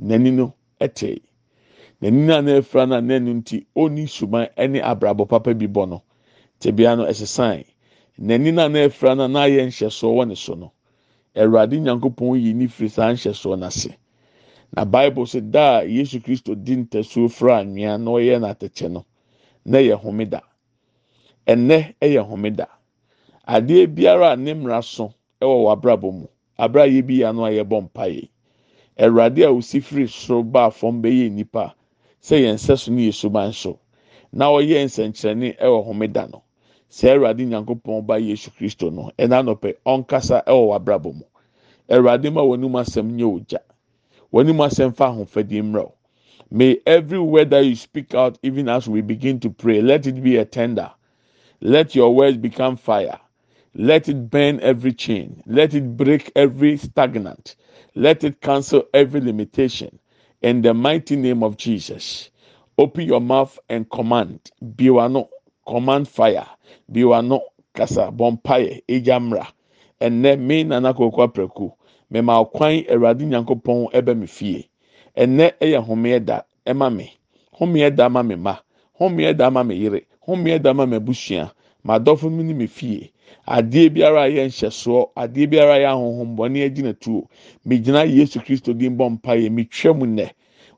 n'ani 0.00 0.30
no 0.32 0.52
ɛtɛɛ 0.80 1.20
n'ani 2.02 2.26
na 2.26 2.40
na 2.40 2.52
efura 2.60 2.86
na 2.88 3.00
n'ani 3.00 3.34
nti 3.42 3.66
ɔni 3.76 4.08
suban 4.08 4.48
ɛne 4.56 4.80
abrabɔ 4.82 5.28
papa 5.28 5.54
bi 5.54 5.66
bɔ 5.66 5.88
no. 5.88 6.02
Tebea 6.60 6.96
no 6.96 7.04
ɛsesan 7.06 7.64
n'ani 8.18 8.52
na 8.52 8.68
na 8.68 8.78
efura 8.88 9.16
na 9.16 9.26
na 9.26 9.40
ayɛ 9.46 9.66
nhyɛsoɔ 9.66 10.12
wɔ 10.14 10.28
ne 10.28 10.34
so 10.34 10.54
no. 10.54 10.72
awurade 11.36 11.80
nyankopɔn 11.80 12.38
yi 12.38 12.52
ne 12.54 12.66
firi 12.68 12.88
saa 12.88 13.12
nhyɛsoɔ 13.12 13.56
n'ase 13.58 13.90
na 14.72 14.84
bible 14.84 15.24
sɛ 15.26 15.50
da 15.50 15.78
a 15.80 15.84
yesu 15.84 16.20
kristo 16.20 16.54
di 16.54 16.76
ntasuo 16.76 17.28
fura 17.28 17.58
anwea 17.58 17.98
na 17.98 18.10
ɔyɛ 18.10 18.38
n'atɛkyɛ 18.40 18.90
no 18.92 19.04
na 19.64 19.78
yɛ 19.78 19.94
homeda. 19.96 20.40
Ɛnɛ 21.46 21.94
ɛyɛ 22.00 22.22
homeda. 22.28 22.66
Adeɛ 23.46 23.86
biara 23.94 24.32
a 24.32 24.36
ne 24.36 24.54
mmara 24.54 24.82
so 24.82 25.12
ɛwɔ 25.40 25.62
w'abrabɔ 25.64 26.12
mu 26.12 26.26
abrayɛ 26.58 27.02
bi 27.06 27.14
ya 27.20 27.32
no 27.32 27.44
a 27.44 27.50
yɛbɔ 27.50 27.88
mpaeɛ. 27.90 28.28
Awurade 28.98 29.42
a 29.44 29.50
osi 29.50 29.80
firi 29.80 30.06
soro 30.08 30.42
baa 30.42 30.70
fam 30.70 31.02
bɛyɛ 31.02 31.30
nipa 31.32 31.74
sɛ 32.22 32.40
yɛn 32.40 32.54
nsa 32.54 32.76
so 32.78 32.92
ne 32.92 33.08
yɛ 33.08 33.12
suban 33.14 33.52
so 33.52 33.78
na 34.32 34.46
ɔyɛ 34.50 34.84
nsɛnkyerɛnne 34.84 35.56
ɛwɔ 35.58 35.84
homeda 35.86 36.28
no. 36.30 36.42
Sɛ 36.90 37.14
awurade 37.16 37.44
nyankopɔn 37.46 38.06
ba 38.06 38.18
yesu 38.18 38.50
kristo 38.50 38.90
no 38.92 39.10
ɛna 39.18 39.42
anɔpɛ 39.42 39.74
ɔnkasa 39.84 40.44
ɛwɔ 40.46 40.66
w'abrabɔ 40.68 41.14
mu. 41.14 41.24
Awurade 41.90 42.30
ma 42.32 42.40
wɔn 42.42 42.58
anim 42.58 42.72
asɛm 42.76 43.10
nyɛ 43.16 43.24
ogya. 43.34 43.58
Wɔn 44.32 44.40
anim 44.44 44.56
asɛm 44.60 44.94
fa 44.94 45.06
ahofadie 45.08 45.62
mmerɛw 45.62 45.92
may 46.50 46.80
every 46.86 47.18
word 47.18 47.50
that 47.50 47.64
you 47.64 47.76
speak 47.76 48.14
out 48.14 48.38
even 48.42 48.68
as 48.68 48.88
we 48.88 49.00
begin 49.00 49.40
to 49.40 49.50
pray 49.50 49.80
let 49.82 50.06
it 50.06 50.22
be 50.22 50.36
a 50.36 50.44
tender. 50.44 50.90
Let 51.60 51.94
your 51.94 52.14
words 52.14 52.36
become 52.36 52.76
fire. 52.76 53.18
Let 53.74 54.08
it 54.08 54.30
burn 54.30 54.60
every 54.60 54.92
chain. 54.92 55.42
Let 55.46 55.74
it 55.74 55.96
break 55.96 56.30
every 56.36 56.76
stagnant. 56.76 57.56
Let 57.94 58.22
it 58.24 58.40
cancel 58.40 58.84
every 58.92 59.20
limitation. 59.20 59.98
In 60.42 60.62
the 60.62 60.74
mighty 60.74 61.16
name 61.16 61.42
of 61.42 61.56
jesus 61.56 62.30
open 62.78 63.06
your 63.06 63.20
mouth 63.20 63.58
and 63.68 63.88
command. 63.90 64.50
Biwano 64.62 65.28
command 65.66 66.08
fire. 66.08 66.46
Bi 66.88 67.00
wano 67.00 67.40
kasa 67.74 68.10
egya 68.12 69.18
mmra 69.20 69.46
ɛnɛ 70.00 70.38
me 70.38 70.64
nana 70.64 70.92
koko 70.94 71.22
aprɛko 71.26 71.72
mɛma 72.12 72.34
ɔkwan 72.44 72.86
awurade 72.90 73.24
nyankopɔn 73.26 73.90
ɛbɛ 73.92 74.16
me 74.18 74.26
fie 74.26 74.68
ɛnɛ 75.16 75.46
ɛyɛ 75.60 75.78
homeɛ 75.86 76.24
da 76.24 76.42
ɛma 76.66 76.90
me. 76.96 77.12
Homeɛ 77.58 77.94
da 77.96 78.08
ma 78.08 78.22
me 78.22 78.34
ma. 78.36 78.56
Homeɛ 79.00 79.36
da 79.36 79.50
ma 79.50 79.62
me 79.62 79.74
yere. 79.76 80.02
Homeɛ 80.26 80.62
da 80.62 80.72
ma 80.74 80.86
me 80.86 80.96
abusua 80.98 81.52
ma 81.84 81.98
dɔfo 81.98 82.30
mu 82.30 82.42
ne 82.42 82.52
me 82.54 82.66
fie. 82.66 83.10
Adeɛ 83.48 83.90
biara 83.94 84.22
a 84.24 84.28
yɛ 84.30 84.46
nhyɛsoɔ 84.48 85.10
adeɛ 85.16 85.46
biara 85.50 85.74
a 85.74 85.78
yɛ 85.80 85.88
ahohombɔne 85.92 86.64
agyina 86.66 86.94
tuo 87.00 87.28
megyina 87.66 88.04
yesu 88.06 88.40
kristo 88.40 88.72
din 88.76 88.96
bɔ 88.96 89.10
mpaeɛ 89.20 89.50
metwa 89.50 89.94
mu 89.98 90.06
nnɛ. 90.06 90.30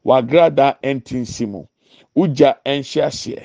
Wagrada 0.05 0.77
ɛntinsi 0.83 1.49
mu. 1.49 1.65
Wogya 2.17 2.57
ɛnhyɛ 2.67 3.03
aseɛ. 3.07 3.43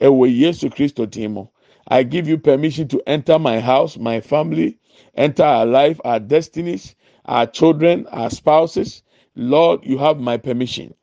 Ɛwɔ 0.00 0.26
yesu 0.38 0.68
kristo 0.70 1.06
din 1.08 1.32
mu. 1.34 1.46
I 1.88 2.02
give 2.02 2.28
you 2.28 2.38
permission 2.38 2.88
to 2.88 3.02
enter 3.06 3.38
my 3.38 3.60
house, 3.60 3.98
my 3.98 4.20
family, 4.20 4.78
enter 5.16 5.42
our 5.44 5.66
life, 5.66 6.00
our 6.04 6.20
destinies, 6.20 6.94
our 7.26 7.46
children, 7.46 8.06
our 8.10 8.30
spouses. 8.30 9.02
Lord, 9.36 9.80
you 9.84 9.98
have 9.98 10.20
my 10.20 10.38
permission. 10.38 10.94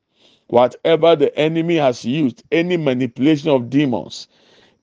Whatever 0.47 1.15
the 1.15 1.37
enemy 1.37 1.77
has 1.77 2.05
used, 2.05 2.43
any 2.51 2.77
manipulation 2.77 3.49
of 3.51 3.69
demons, 3.69 4.27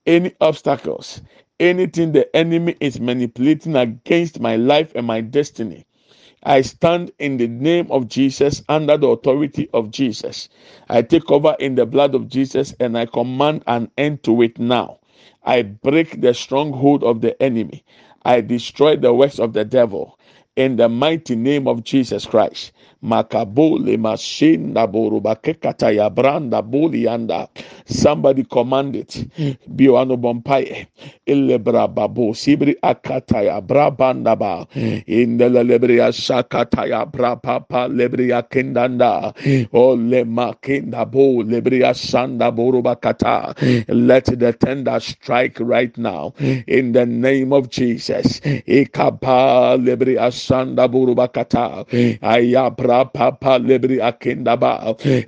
any 0.06 0.34
obstacles, 0.40 1.22
anything 1.60 2.12
the 2.12 2.34
enemy 2.36 2.76
is 2.80 3.00
manipulating 3.00 3.76
against 3.76 4.40
my 4.40 4.56
life 4.56 4.92
and 4.94 5.06
my 5.06 5.20
destiny. 5.22 5.84
I 6.44 6.62
stand 6.62 7.12
in 7.20 7.38
the 7.38 7.48
name 7.48 7.88
of 7.90 8.08
Jesus 8.08 8.62
under 8.68 8.96
the 8.98 9.08
authority 9.08 9.68
of 9.74 9.90
Jesus. 9.92 10.48
I 10.88 11.02
take 11.02 11.30
over 11.30 11.56
in 11.60 11.76
the 11.76 11.86
blood 11.86 12.14
of 12.16 12.28
Jesus 12.28 12.74
and 12.80 12.98
I 12.98 13.06
command 13.06 13.62
an 13.68 13.90
end 13.98 14.24
to 14.24 14.42
it 14.42 14.58
now. 14.58 14.98
I 15.44 15.62
break 15.62 16.20
the 16.20 16.34
stronghold 16.34 17.04
of 17.04 17.20
the 17.22 17.40
enemy. 17.42 17.84
I 18.24 18.42
destroy 18.42 18.96
the 18.96 19.14
works 19.14 19.38
of 19.38 19.54
the 19.54 19.64
devil 19.66 20.18
in 20.56 20.76
the 20.76 20.88
mighty 20.88 21.36
name 21.36 21.68
of 21.68 21.84
Jesus 21.84 22.26
Christ. 22.26 22.72
Makabole 23.06 23.96
mashinda 23.98 24.86
boruba 24.88 25.36
kekata 25.36 25.90
branda 26.10 26.62
bulianda. 26.62 27.48
Somebody 27.86 28.44
command 28.44 28.96
it. 28.96 29.26
Biwano 29.70 30.16
bompaye. 30.18 30.86
Babu 31.88 32.34
sibri 32.34 32.76
akataya 32.82 33.60
brabanda 33.62 34.36
ba. 34.38 34.66
Indela 35.06 35.62
lebria 35.64 36.12
shakataya 36.12 37.06
brapapa 37.10 37.88
lebria 37.88 38.42
kindanda. 38.48 39.34
Ole 39.72 40.24
makinda 40.24 41.04
bo 41.10 41.42
lebria 41.44 41.94
Shanda 41.94 42.50
boruba 42.52 42.96
kata. 43.00 43.54
Let 43.88 44.26
the 44.26 44.52
tender 44.52 44.98
strike 45.00 45.58
right 45.60 45.96
now. 45.98 46.32
In 46.66 46.92
the 46.92 47.04
name 47.06 47.52
of 47.52 47.68
Jesus. 47.70 48.40
Ikapa 48.40 49.76
lebria 49.78 50.30
sanda 50.32 50.88
boruba 50.88 51.32
kata. 51.32 51.84
Ayabra 52.22 52.95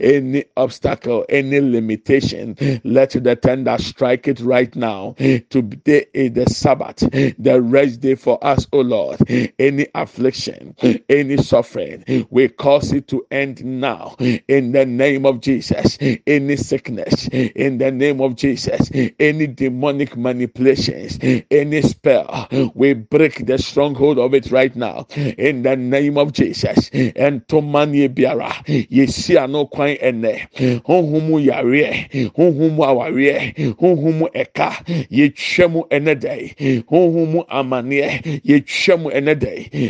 Any 0.01 0.45
obstacle, 0.57 1.25
any 1.29 1.61
limitation, 1.61 2.57
let 2.85 3.11
the 3.11 3.37
tender 3.37 3.77
strike 3.79 4.29
it 4.29 4.41
right 4.41 4.75
now. 4.77 5.15
Today 5.19 6.07
is 6.15 6.33
the 6.33 6.47
Sabbath, 6.47 6.99
the 7.39 7.61
rest 7.63 8.01
day 8.01 8.15
for 8.15 8.45
us, 8.45 8.67
O 8.73 8.81
Lord. 8.81 9.21
Any 9.59 9.87
affliction, 9.95 10.77
any 11.09 11.37
suffering, 11.39 12.05
we 12.31 12.49
cause 12.49 12.93
it 12.93 13.09
to 13.09 13.27
end 13.31 13.65
now 13.65 14.17
in 14.19 14.73
the 14.73 14.87
name 14.87 15.27
of 15.27 15.41
Jesus. 15.41 15.99
Any 16.27 16.57
sickness, 16.57 17.29
in 17.29 17.79
the 17.79 17.91
name 17.91 18.21
of 18.21 18.37
Jesus. 18.37 18.91
Any 19.19 19.47
demonic 19.47 20.17
manipulations, 20.17 21.19
any 21.51 21.83
spell, 21.83 22.49
we 22.75 22.95
break 22.95 23.47
the 23.47 23.59
stronghold 23.59 24.19
of 24.19 24.35
it 24.35 24.51
right 24.51 24.75
now 24.77 25.07
in 25.17 25.63
the 25.63 25.77
name 25.77 26.19
of 26.19 26.33
Jesus. 26.33 26.91
And 27.17 27.48
tomaneɛ 27.49 28.09
biara. 28.15 28.51
Yɛsi 28.67 29.37
ano 29.43 29.67
kwan 29.67 29.97
ɛnɛ 29.97 30.83
honhom 30.85 31.29
yareɛ 31.41 32.33
honhom 32.37 32.77
awareɛ 32.79 33.77
honhom 33.79 34.29
ɛka 34.35 34.71
yɛtwa 35.11 35.71
mu 35.71 35.83
ɛnɛ 35.91 36.15
dɛ 36.15 36.85
honhom 36.87 37.29
mu 37.33 37.43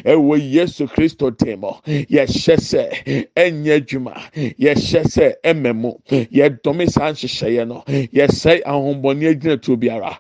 ɛwɔ 0.05 0.53
yesu 0.53 0.87
kristo 0.87 1.31
temo. 1.31 1.81
Yɛhyɛ 1.87 2.57
sɛ 2.57 2.83
ɛnyɛ 3.37 3.73
adwuma 3.79 4.14
yɛhyɛ 4.35 5.03
sɛ 5.05 5.35
ɛmɛ 5.44 5.75
mu. 5.77 5.92
Yɛdɔme 6.11 6.88
saa 6.90 7.12
nhyehyɛeɛ 7.12 7.66
no. 7.68 7.85
Yɛsɛe 7.88 8.62
ahombɔne 8.64 9.29
agyina 9.35 9.57
tuo 9.61 9.77
biara. 9.77 10.18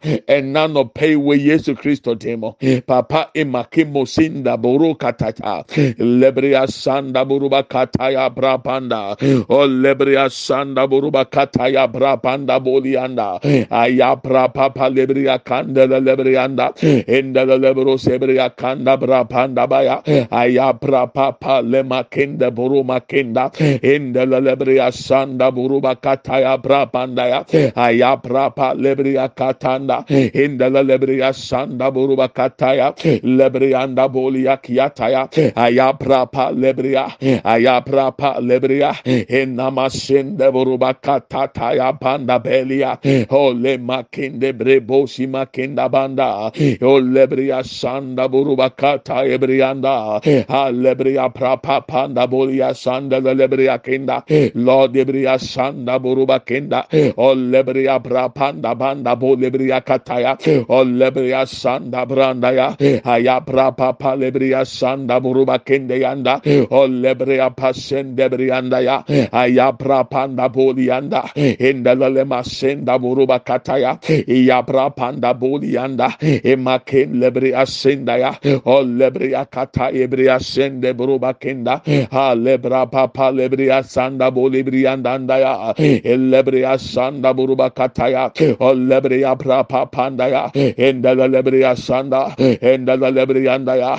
Yesu 1.38 1.74
kristo 1.74 2.14
temo. 2.14 2.56
Papa 2.86 3.30
emake 3.34 3.84
mosinda 3.84 4.60
boro 4.60 4.94
katata. 4.94 5.64
Lebria 5.98 6.66
sanda 6.68 7.24
buruba 7.28 7.62
kataya 7.62 8.30
brapanda 8.34 9.16
o 9.48 9.54
oh, 9.54 9.66
lebria 9.66 10.28
sanda 10.30 10.86
buruba 10.88 11.24
kataya 11.24 11.86
brapanda 11.90 12.58
bolianda. 12.60 13.38
Aya 13.70 14.16
brapapa 14.16 14.88
lebria 14.88 15.38
kanda 15.44 15.86
lebrianda. 15.86 16.72
Enda 17.06 17.44
lebro 17.44 17.96
sebria 17.98 18.50
kanda 18.56 18.96
brapanda 18.96 19.68
baya. 19.68 20.02
Aya 20.30 20.72
brapapa 20.72 21.60
lema 21.62 22.04
kenda 22.08 22.50
buruma 22.50 23.00
kenda. 23.00 23.50
Enda 23.82 24.24
lebria 24.26 24.90
sanda 24.92 25.50
buruba 25.50 25.96
kataya 25.96 26.56
brapanda 26.58 27.26
ya. 27.28 27.72
Aya 27.76 28.16
brapa 28.16 28.74
lebria 28.74 29.28
katanda. 29.34 30.04
Enda 30.08 30.68
lebria 30.70 31.32
sanda 31.34 31.90
buruba 31.90 32.28
kataya. 32.28 32.94
Lebrianda 33.22 34.08
bolia 34.08 34.56
kiataya. 34.56 35.28
Aya 35.56 35.92
brapa 35.92 36.50
lebria 36.52 37.08
Eh, 37.20 37.40
ayaprapa 37.44 38.38
lebria. 38.40 38.92
Eh. 39.04 39.24
Eh, 39.28 39.42
Enamasende 39.42 40.50
buruba 40.52 40.94
katata 40.94 41.74
ya 41.74 41.92
panda 41.92 42.38
belia. 42.38 42.98
Ole 43.30 43.78
makinde 43.78 44.52
brebosi 44.52 45.26
makinda 45.26 45.88
banda. 45.90 46.50
O 46.82 47.00
lebria 47.00 47.62
sanda 47.64 48.28
buruba 48.28 48.70
kata 48.70 49.24
ebrianda. 49.26 50.20
Ha 50.48 50.70
lebria 50.70 51.28
prapa 51.34 51.80
panda 51.86 52.26
bolia 52.26 52.74
sanda 52.74 53.20
lebria 53.20 53.78
kinda 53.82 54.24
lord 54.54 54.94
lebria 54.94 55.38
sanda 55.38 55.98
buruba 55.98 56.38
kinda 56.44 56.86
o 57.16 57.34
lebria 57.34 57.98
prapanda 58.02 58.74
banda 58.78 59.16
bo 59.16 59.34
lebria 59.36 59.80
kataya. 59.80 60.36
O 60.68 60.84
lebria 60.84 61.46
sanda 61.46 62.06
branda 62.06 62.52
ya. 62.54 62.76
Ayaprapa 63.02 63.98
pa 63.98 64.14
lebria 64.14 64.64
sanda 64.64 65.20
buruba 65.20 65.58
kende 65.58 65.98
yanda. 66.00 66.40
O 66.70 66.86
lebria 67.08 67.50
pasende 67.50 68.28
brianda 68.28 68.80
ya 68.84 68.96
ayabra 69.32 70.04
panda 70.10 70.48
bolianda 70.48 71.22
indalale 71.36 72.24
masenda 72.24 72.98
buruba 72.98 73.38
kataya 73.40 73.98
yabra 74.28 74.90
panda 74.94 75.32
bolianda 75.34 76.08
emaken 76.20 77.20
lebria 77.20 77.66
senda 77.66 78.18
ya 78.18 78.32
o 78.64 78.82
lebria 78.82 79.44
kata 79.50 79.90
ebria 79.92 80.38
sende 80.40 80.92
buruba 80.92 81.32
kenda 81.40 81.80
ha 82.12 82.34
lebra 82.34 82.86
papa 82.90 83.30
lebria 83.32 83.82
sanda 83.84 84.30
bolibrianda 84.30 85.18
ya 85.44 85.72
lebria 86.04 86.78
sanda 86.78 87.32
buruba 87.34 87.70
kataya 87.70 88.30
o 88.60 88.74
lebria 88.74 89.36
papa 89.36 89.86
panda 89.86 90.28
ya 90.28 90.42
indalale 90.76 91.42
sanda 91.76 92.34
indalale 92.62 93.26
brianda 93.26 93.76
ya 93.76 93.92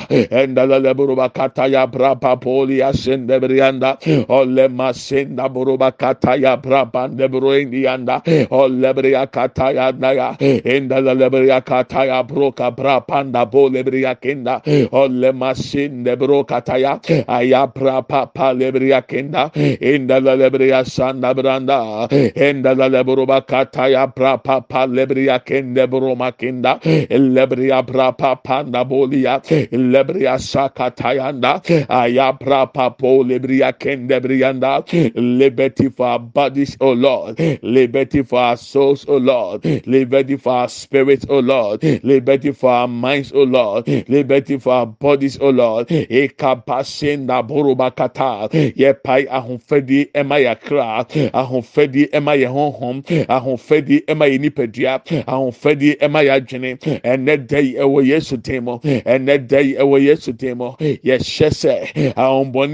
indalale 0.43 0.93
buruba 0.93 1.29
kataya 1.29 1.87
brapa 1.87 2.35
polia 2.37 2.93
sende 3.03 3.39
brianda 3.39 3.91
ole 4.29 4.67
masenda 4.67 5.49
buruba 5.49 5.91
kataya 5.91 6.57
brabande 6.61 7.27
bruindianda 7.33 8.21
ole 8.51 8.93
bria 8.93 9.25
kataya 9.27 9.91
naya 9.99 10.35
enda 10.39 10.99
la 11.01 11.29
bria 11.29 11.61
kataya 11.61 12.23
broka 12.27 12.71
brapanda 12.71 13.45
bole 13.49 13.83
bria 13.83 14.15
kenda 14.15 14.61
ole 14.91 15.31
masinde 15.31 16.15
bro 16.19 16.43
kataya 16.43 16.99
aya 17.27 17.67
brapa 17.67 18.25
pa 18.33 18.51
lebria 18.53 19.01
kenda 19.07 19.49
enda 19.55 20.19
la 20.19 20.49
bria 20.49 20.83
sanda 20.85 21.33
branda 21.33 22.07
enda 22.35 22.75
la 22.75 23.03
buruba 23.03 23.41
kataya 23.41 24.07
brapa 24.07 24.61
pa 24.67 24.85
lebria 24.85 25.39
kende 25.39 25.87
broma 25.87 26.31
kenda 26.31 26.79
lebria 27.09 27.81
brapa 27.85 28.35
panda 28.43 28.83
bolia 28.85 29.39
lebria 29.71 30.37
sakatayanda 30.39 31.61
aya 31.89 32.33
brapa 32.33 32.88
po 32.89 33.23
lebria 33.23 33.73
kende 33.73 34.19
brianda 34.19 34.83
liberty 35.15 35.89
for 35.89 36.07
our 36.07 36.19
bodies, 36.19 36.77
oh 36.81 36.93
Lord, 36.93 37.39
liberty 37.61 38.23
for 38.23 38.39
our 38.39 38.57
souls, 38.57 39.05
oh 39.07 39.17
Lord, 39.17 39.65
liberty 39.87 40.37
for 40.37 40.53
our 40.53 40.69
spirits, 40.69 41.25
oh 41.29 41.39
Lord, 41.39 41.83
liberty 42.03 42.51
for 42.51 42.69
our 42.71 42.87
minds, 42.87 43.31
oh 43.33 43.43
Lord, 43.43 43.87
liberty 44.07 44.57
for 44.57 44.73
our 44.73 44.85
bodies, 44.85 45.37
oh 45.41 45.49
Lord. 45.49 45.87
Ekapasenda 45.87 47.43
borobakata, 47.47 48.49
ye 48.75 48.93
pai 48.93 49.25
ahofedi 49.25 50.09
ema 50.13 50.37
ya 50.39 50.55
kra, 50.55 51.05
ahofedi 51.33 52.09
ema 52.13 52.33
ye 52.35 52.45
honhom, 52.45 53.03
ahofedi 53.27 54.03
ema 54.07 54.25
ye 54.25 54.37
nipadua, 54.37 55.01
ahofedi 55.27 55.95
ema 56.01 56.21
ya 56.21 56.39
dwene, 56.39 56.77
ene 57.03 57.37
dai 57.37 57.75
ewo 57.75 58.01
Yesu 58.01 58.37
temo, 58.37 58.81
ene 58.83 59.37
dai 59.37 59.75
ewo 59.75 59.99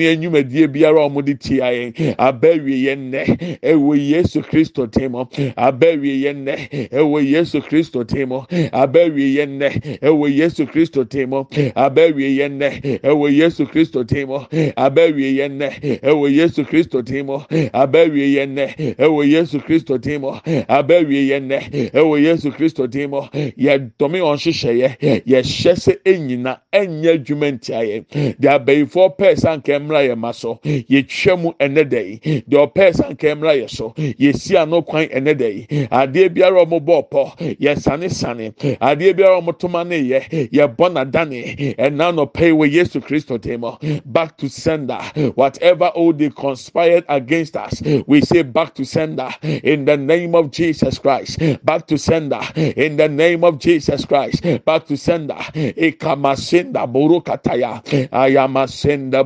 Ahombɔne 0.06 0.12
enyumadie 0.14 0.68
biara 0.68 1.04
a. 1.06 1.10
Wɔde 1.10 1.40
tia 1.40 1.72
yɛn, 1.72 2.16
abɛwie 2.18 2.84
yɛn 2.86 3.12
nnɛ, 3.12 3.60
ɛwɔ 3.62 3.98
Yesu 4.10 4.42
Kristo 4.42 4.88
temo, 4.88 5.28
abɛwie 5.58 6.22
yɛn 6.24 6.46
nnɛ, 6.46 6.90
ɛwɔ 6.92 7.30
Yesu 7.30 7.62
Kristo 7.62 8.04
temo, 8.04 8.46
abɛwie 8.74 9.36
yɛn 9.36 9.58
nnɛ, 9.60 10.00
ɛwɔ 10.02 10.36
Yesu 10.36 10.66
Kristo 10.66 11.04
temo, 11.06 11.48
abɛwie 11.76 12.36
yɛn 12.38 12.58
nnɛ, 12.60 13.02
ɛwɔ 13.02 13.36
Yesu 13.36 13.66
Kristo 13.66 14.04
temo, 14.04 14.48
abɛwie 14.52 15.36
yɛn 15.36 15.52
nnɛ, 15.58 16.02
ɛwɔ 16.02 16.36
Yesu 16.36 16.64
Kristo 16.66 17.02
temo, 17.04 17.46
abɛwie 17.74 18.36
yɛn 18.36 18.52
nnɛ, 18.56 18.98
ɛwɔ 18.98 19.30
Yesu 19.32 19.60
Kristo 19.60 19.98
temo, 19.98 20.40
abɛwie 20.68 21.28
yɛn 21.30 21.48
nnɛ, 21.48 22.22
Yesu 22.26 22.52
Kristo 22.52 22.88
temo, 22.88 23.18
oh. 23.18 23.30
yɛ 23.58 23.92
dɔmi 24.00 24.20
wɔn 24.22 24.38
hyehyɛeɛ, 24.38 25.24
yɛ 25.26 25.40
hyɛ 25.42 25.74
sɛ 25.76 25.94
enyina 26.06 26.60
ɛnyɛ 26.74 27.12
adwuma 27.16 27.52
ntia 27.52 27.82
yɛ, 27.84 28.38
de 28.40 28.48
abɛyifoɔ 28.48 29.18
pɛɛ 29.18 29.38
sanka 29.40 29.80
mmra 29.96 30.08
yɛ 30.08 30.16
ma 30.18 30.32
so, 30.32 30.60
yɛtwa 30.64 31.40
mu 31.40 31.52
ɛnɛ 31.60 31.84
dɛ 31.90 32.02
yi, 32.10 32.42
deɛ 32.50 32.68
ɔpɛɛ 32.68 32.94
sanka 32.96 33.36
mmra 33.36 33.54
yɛ 33.56 33.70
so, 33.70 33.94
yɛsi 33.98 34.56
ano 34.62 34.82
kwan 34.82 35.06
ɛnɛ 35.08 35.34
dɛ 35.36 35.54
yi, 35.56 35.88
adeɛ 35.88 36.30
biara 36.34 36.62
a 36.62 36.66
wɔn 36.66 36.80
bɔ 36.86 37.10
ɔpɔ, 37.10 37.58
yɛsane 37.60 38.12
sane, 38.12 38.52
adeɛ 38.82 39.14
biara 39.16 39.38
a 39.38 39.42
wɔn 39.42 39.58
toma 39.60 39.84
ne 39.84 39.98
yɛ, 40.02 40.50
yɛbɔ 40.52 40.92
n'adane, 40.94 41.76
ɛna 41.78 42.14
nɔpɛ 42.14 42.42
yi 42.46 42.52
wɔ 42.52 42.72
Yesu 42.72 43.00
Kristo 43.02 43.38
temo, 43.38 43.78
back 44.06 44.38
to 44.38 44.50
sender, 44.50 45.00
whatever 45.36 45.88
all 45.96 46.14
they 46.14 46.30
conspired 46.30 47.06
against 47.10 47.56
us, 47.56 47.82
we 48.08 48.22
say 48.22 48.42
back 48.44 48.74
to 48.76 48.86
sender. 48.86 49.30
In 49.44 49.86
the 49.86 49.98
name 49.98 50.36
of 50.36 50.52
Jesus 50.52 51.00
Christ, 51.00 51.40
back 51.64 51.88
to 51.88 51.98
sender. 51.98 52.40
In 52.56 52.98
the 52.98 53.08
name 53.08 53.44
of 53.44 53.60
Jesus 53.60 54.06
Christ, 54.06 54.44
back 54.66 54.86
to 54.88 54.98
sender. 54.98 55.36
Ekamasenda 55.54 56.86
burukataya, 56.92 57.84
ayamasenda 58.12 59.24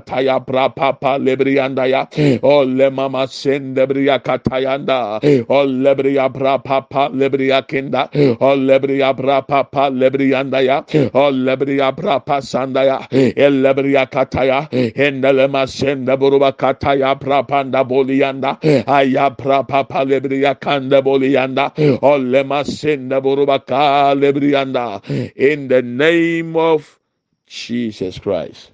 burubakataya 0.00 0.44
brapapa 0.44 1.18
lebriandaya, 1.18 2.08
ole 2.42 2.90
mama 2.90 3.26
senda 3.28 3.86
bria 3.86 4.18
katayanda, 4.18 5.20
ole 5.48 5.94
bria 5.94 6.28
brapapa 6.28 7.10
lebria 7.12 7.62
kenda, 7.66 8.08
ole 8.40 8.78
bria 8.78 9.12
brapapa 9.14 9.90
lebriandaya, 9.90 10.84
ole 11.14 11.56
bria 11.56 11.92
brapa 11.92 12.40
sandaya, 12.42 13.06
ele 13.12 13.74
bria 13.74 14.06
kataya, 14.06 14.68
endele 14.70 15.48
masenda 15.48 16.16
burubakataya 16.16 17.18
brapanda 17.18 17.84
bolianda, 17.84 18.58
aya 18.86 19.30
brapapa 19.30 20.04
lebria 20.06 20.58
kanda 20.58 21.02
bolianda, 21.02 21.72
ole 22.02 22.44
masenda 22.44 23.20
burubaka 23.20 24.14
lebrianda, 24.18 25.02
in 25.36 25.68
the 25.68 25.82
name 25.82 26.56
of 26.56 26.98
Jesus 27.46 28.18
Christ. 28.18 28.70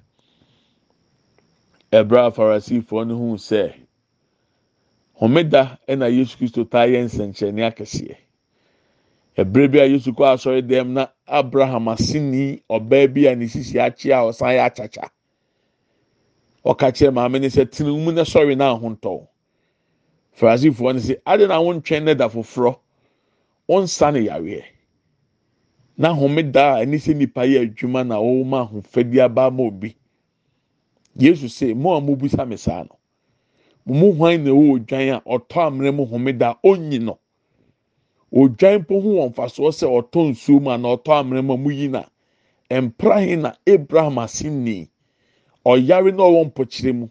Ɛbra 1.91 2.31
Farisifoɔ 2.35 3.07
no 3.07 3.15
hu 3.17 3.37
sɛ 3.37 3.73
homeda 5.19 5.79
ɛna 5.87 6.07
Yesu 6.15 6.37
Kristo 6.37 6.63
taa 6.69 6.85
yɛ 6.85 7.03
nsɛnkyerɛnne 7.05 7.63
akɛseɛ. 7.71 8.15
Ɛbrɛ 9.37 9.71
bi 9.71 9.79
a 9.79 9.85
Yesu 9.85 10.11
kɔ 10.13 10.33
asɔre 10.35 10.61
dɛm 10.61 10.87
na 10.89 11.07
Abraham 11.27 11.85
aseni 11.87 12.61
ɔbaa 12.69 13.13
bi 13.13 13.25
a 13.27 13.35
ne 13.35 13.45
sisi 13.47 13.75
akyi 13.79 14.11
a 14.11 14.21
ɔsan 14.29 14.53
yɛ 14.55 14.65
akyakya. 14.69 15.09
Ɔka 16.65 16.91
kyerɛ 16.93 17.13
maame 17.13 17.39
ne 17.41 17.47
sɛ 17.47 17.65
tena 17.71 17.89
mu 17.91 18.11
na 18.11 18.21
sɔre 18.23 18.55
na 18.55 18.75
ahontɔ. 18.75 19.27
Farisifoɔ 20.37 20.93
no 20.93 20.99
sɛ 20.99 21.21
adi 21.25 21.47
na 21.47 21.55
ahontwɛn 21.59 22.03
ne 22.03 22.13
da 22.13 22.29
foforɔ 22.29 22.77
ɔnsa 23.69 24.13
ne 24.13 24.19
yareɛ. 24.27 24.63
na 25.97 26.09
homeda 26.13 26.75
a 26.75 26.85
ɛne 26.85 26.97
sɛ 26.97 27.13
nipa 27.15 27.41
yɛ 27.45 27.61
adwuma 27.65 28.03
na 28.07 28.15
wɔma 28.17 28.61
ahofadi 28.69 29.19
aba 29.19 29.51
ma 29.51 29.63
obi 29.63 29.95
yesu 31.19 31.47
sɛ 31.47 31.75
mo 31.75 31.95
a 31.95 32.01
mobisa 32.01 32.47
me 32.47 32.57
saa 32.57 32.83
no 32.83 32.95
mo 33.85 34.11
hwan 34.13 34.43
na 34.43 34.51
ɛwɔ 34.51 34.71
odwan 34.75 35.09
a 35.15 35.21
ɔtɔ 35.35 35.67
amena 35.67 35.91
mu 35.95 36.05
homeda 36.05 36.57
onyi 36.63 36.99
no 36.99 37.19
odwan 38.33 38.83
po 38.87 38.99
ho 39.01 39.09
wɔn 39.19 39.29
mfasoɔ 39.33 39.69
sɛ 39.71 39.85
ɔtɔ 39.87 40.29
nsuo 40.31 40.61
mu 40.61 40.69
a 40.71 40.77
na 40.77 40.95
ɔtɔ 40.95 41.11
amena 41.19 41.41
mu 41.43 41.53
a 41.53 41.57
mo 41.57 41.69
yi 41.69 41.87
na 41.87 42.03
mprahe 42.71 43.35
na 43.39 43.53
abraham 43.67 44.17
ase 44.19 44.87
ɔyare 45.65 46.11
na 46.15 46.23
ɔwɔ 46.23 46.41
mpɔkyerɛ 46.49 46.91
mu. 46.99 47.07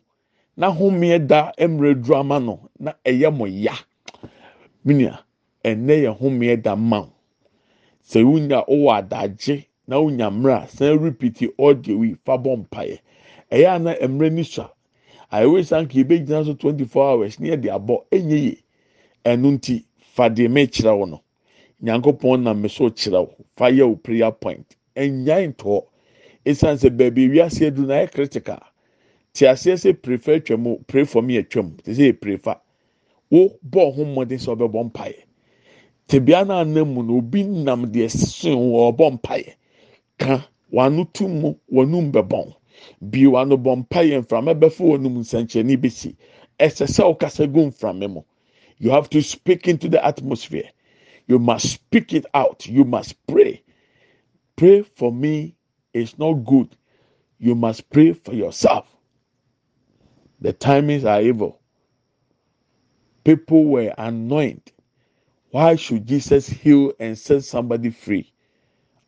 Na 0.56 0.68
homeɛ 0.70 1.26
da 1.26 1.52
mmerɛ 1.58 1.94
duru 2.02 2.14
ama 2.16 2.40
no 2.40 2.68
na 2.78 2.92
ɛyɛ 3.04 3.30
mo 3.36 3.46
ya. 3.46 3.74
Minia 4.84 5.18
ɛnɛ 5.64 5.94
yɛ 6.04 6.18
homeɛ 6.18 6.62
da 6.62 6.74
ma 6.76 7.00
o. 7.00 7.12
sɛ 8.04 8.24
wonya 8.24 8.64
wowɔ 8.66 8.98
adagye 8.98 9.66
na 9.86 9.96
wonya 10.00 10.30
mmerɛ 10.30 10.68
san 10.68 10.98
repeat 10.98 11.54
audio 11.58 12.02
yi 12.02 12.16
fa 12.24 12.36
bɔ 12.38 12.56
mpaeɛ. 12.66 12.98
Ɛyɛ 13.50 13.66
ana 13.74 13.94
mmerɛ 14.08 14.32
ni 14.32 14.44
sua. 14.44 14.70
Ayewe 15.30 15.64
san 15.64 15.86
ka 15.88 15.98
ebegyina 15.98 16.44
so 16.44 16.54
twenty 16.54 16.84
four 16.84 17.04
hours 17.10 17.38
ne 17.40 17.48
yɛ 17.50 17.60
de 17.60 17.68
abɔ. 17.68 18.04
Enye 18.10 18.36
yie. 18.38 18.62
Ɛno 19.24 19.52
nti 19.58 19.84
fa 19.98 20.28
deɛ 20.30 20.48
mɛkyerɛ 20.48 20.98
wo 20.98 21.04
no. 21.06 21.22
Nyankopɔn 21.82 22.42
nam 22.42 22.62
me 22.62 22.68
so 22.68 22.90
kyerɛ 22.90 23.20
wo. 23.26 23.34
Fa 23.56 23.66
yɛ 23.70 23.88
wo 23.88 23.96
prayer 23.96 24.32
point. 24.32 24.76
Ɛnyae 24.96 25.54
ntɔ. 25.54 25.84
Esan 26.46 26.76
sɛ 26.78 26.96
beebi 26.96 27.28
wiase 27.28 27.66
edu 27.70 27.86
na 27.86 27.94
yɛ 28.04 28.12
critical. 28.12 28.60
Te 29.34 29.44
aseɛ 29.46 29.74
sɛ 29.76 30.02
prefer 30.02 30.38
twɛm 30.40 30.86
pray 30.86 31.04
for 31.04 31.22
me 31.22 31.36
atwam 31.42 31.76
te 31.82 31.92
sɛ 31.92 32.18
prefer 32.20 32.56
wo 33.30 33.50
bɔ 33.68 33.92
ɔho 33.94 34.04
mmɔden 34.06 34.38
sɛ 34.38 34.56
ɔbɛbɔ 34.56 34.90
mpaeɛ. 34.92 35.24
Tebea 36.08 36.46
no 36.46 36.54
anam 36.60 36.94
mu 36.94 37.02
no 37.02 37.18
obi 37.18 37.42
nam 37.44 37.86
deɛ 37.92 38.10
sen 38.10 38.54
wɔ 38.56 38.92
ɔbɔ 38.96 39.20
mpaeɛ. 39.20 39.54
Ka 40.18 40.48
wano 40.72 41.04
tu 41.12 41.28
mu 41.28 41.54
wɔnum 41.70 42.10
bɛbɔn 42.12 42.54
bi 43.00 43.26
wano 43.26 43.56
bɔ 43.56 43.84
mpaeɛ 43.86 44.22
mframa 44.24 44.54
bɛfo 44.54 44.84
wɔnum 44.98 45.18
nsɛnkyerɛnne 45.18 45.76
bɛsi. 45.76 46.16
Ɛsɛ 46.60 46.86
sɛ 46.88 47.04
ɔkasa 47.16 47.52
gu 47.52 47.66
mframa 47.70 48.08
mu. 48.12 48.22
You 48.78 48.90
have 48.90 49.10
to 49.10 49.22
speak 49.22 49.68
into 49.68 49.88
the 49.88 50.04
atmosphere. 50.04 50.70
You 51.26 51.38
must 51.38 51.70
speak 51.72 52.14
it 52.14 52.26
out. 52.34 52.66
You 52.66 52.84
must 52.84 53.14
pray. 53.26 53.62
Pray 54.56 54.82
for 54.82 55.12
me 55.12 55.56
is 55.92 56.18
not 56.18 56.34
good. 56.44 56.76
You 57.38 57.54
must 57.54 57.90
pray 57.90 58.12
for 58.12 58.34
yourself. 58.34 58.86
The 60.40 60.52
timings 60.52 61.04
are 61.04 61.22
evil. 61.22 61.60
People 63.24 63.64
were 63.66 63.94
anointed 63.98 64.72
why 65.50 65.76
should 65.76 66.06
Jesus 66.06 66.46
heal 66.48 66.92
and 67.00 67.16
set 67.16 67.42
somebody 67.44 67.90
free 67.90 68.32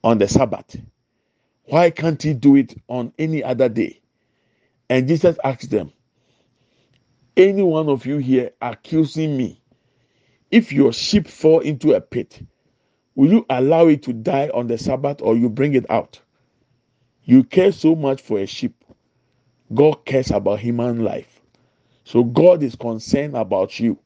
on 0.02 0.18
the 0.18 0.26
Sabbath? 0.28 0.76
Why 1.70 1.90
can't 1.90 2.22
he 2.22 2.34
do 2.34 2.56
it 2.56 2.74
on 2.88 3.12
any 3.18 3.44
other 3.44 3.68
day? 3.68 4.00
And 4.90 5.08
Jesus 5.08 5.38
asked 5.44 5.70
them, 5.70 5.92
Any 7.36 7.62
one 7.62 7.88
of 7.88 8.06
you 8.06 8.18
here 8.18 8.52
accusing 8.60 9.36
me, 9.36 9.62
if 10.50 10.72
your 10.72 10.92
sheep 10.92 11.28
fall 11.28 11.60
into 11.60 11.94
a 11.94 12.00
pit, 12.00 12.42
will 13.14 13.30
you 13.32 13.46
allow 13.50 13.86
it 13.88 14.02
to 14.04 14.12
die 14.12 14.50
on 14.52 14.66
the 14.66 14.78
Sabbath 14.78 15.22
or 15.22 15.36
you 15.36 15.48
bring 15.48 15.74
it 15.74 15.88
out? 15.90 16.20
You 17.24 17.44
care 17.44 17.72
so 17.72 17.94
much 17.94 18.20
for 18.22 18.40
a 18.40 18.46
sheep. 18.46 18.84
God 19.72 20.04
cares 20.06 20.32
about 20.32 20.60
human 20.60 21.04
life. 21.04 21.40
So 22.04 22.24
God 22.24 22.64
is 22.64 22.74
concerned 22.74 23.36
about 23.36 23.78
you. 23.78 23.98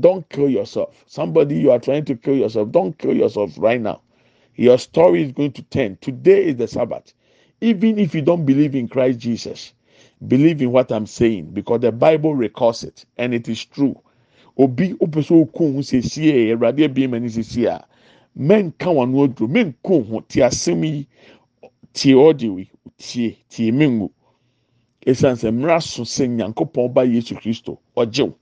Don't 0.00 0.28
kill 0.30 0.48
yourself. 0.48 1.04
Somebody 1.06 1.58
you 1.58 1.72
are 1.72 1.78
trying 1.78 2.06
to 2.06 2.16
kill 2.16 2.36
yourself, 2.36 2.70
don't 2.70 2.98
kill 2.98 3.14
yourself 3.14 3.52
right 3.58 3.80
now. 3.80 4.02
Your 4.56 4.78
story 4.78 5.22
is 5.22 5.32
going 5.32 5.52
to 5.52 5.62
turn. 5.62 5.98
Today 6.00 6.46
is 6.46 6.56
the 6.56 6.66
Sabbath. 6.66 7.12
Even 7.60 7.98
if 7.98 8.14
you 8.14 8.22
don't 8.22 8.46
believe 8.46 8.74
in 8.74 8.88
Christ 8.88 9.18
Jesus, 9.18 9.74
believe 10.26 10.62
in 10.62 10.72
what 10.72 10.90
I'm 10.90 11.06
saying 11.06 11.50
because 11.52 11.80
the 11.80 11.92
Bible 11.92 12.34
records 12.34 12.82
it 12.82 13.04
and 13.18 13.34
it 13.34 13.48
is 13.48 13.64
true. 13.64 14.00
Obi 14.58 14.94
opeso 14.94 15.42
okun 15.42 15.82
sisi 15.82 16.28
e 16.28 16.52
awurade 16.54 16.84
abie 16.84 17.06
mani 17.06 17.28
sisi 17.28 17.66
a 17.66 17.84
menka 18.38 18.88
wɔn 18.88 19.14
oduro 19.14 19.46
menko 19.48 20.02
ho 20.08 20.20
te 20.26 20.40
asɛm 20.40 20.82
yi 20.84 21.06
tie 21.92 22.14
yi 22.14 22.70
tie 22.98 23.36
tie 23.50 23.70
mengu 23.70 24.10
esan 25.06 25.36
sɛ 25.36 25.82
so 25.82 26.88
ba 26.88 27.04
yesu 27.04 27.34
kristo 27.34 27.78
ɔgyew 27.94 28.34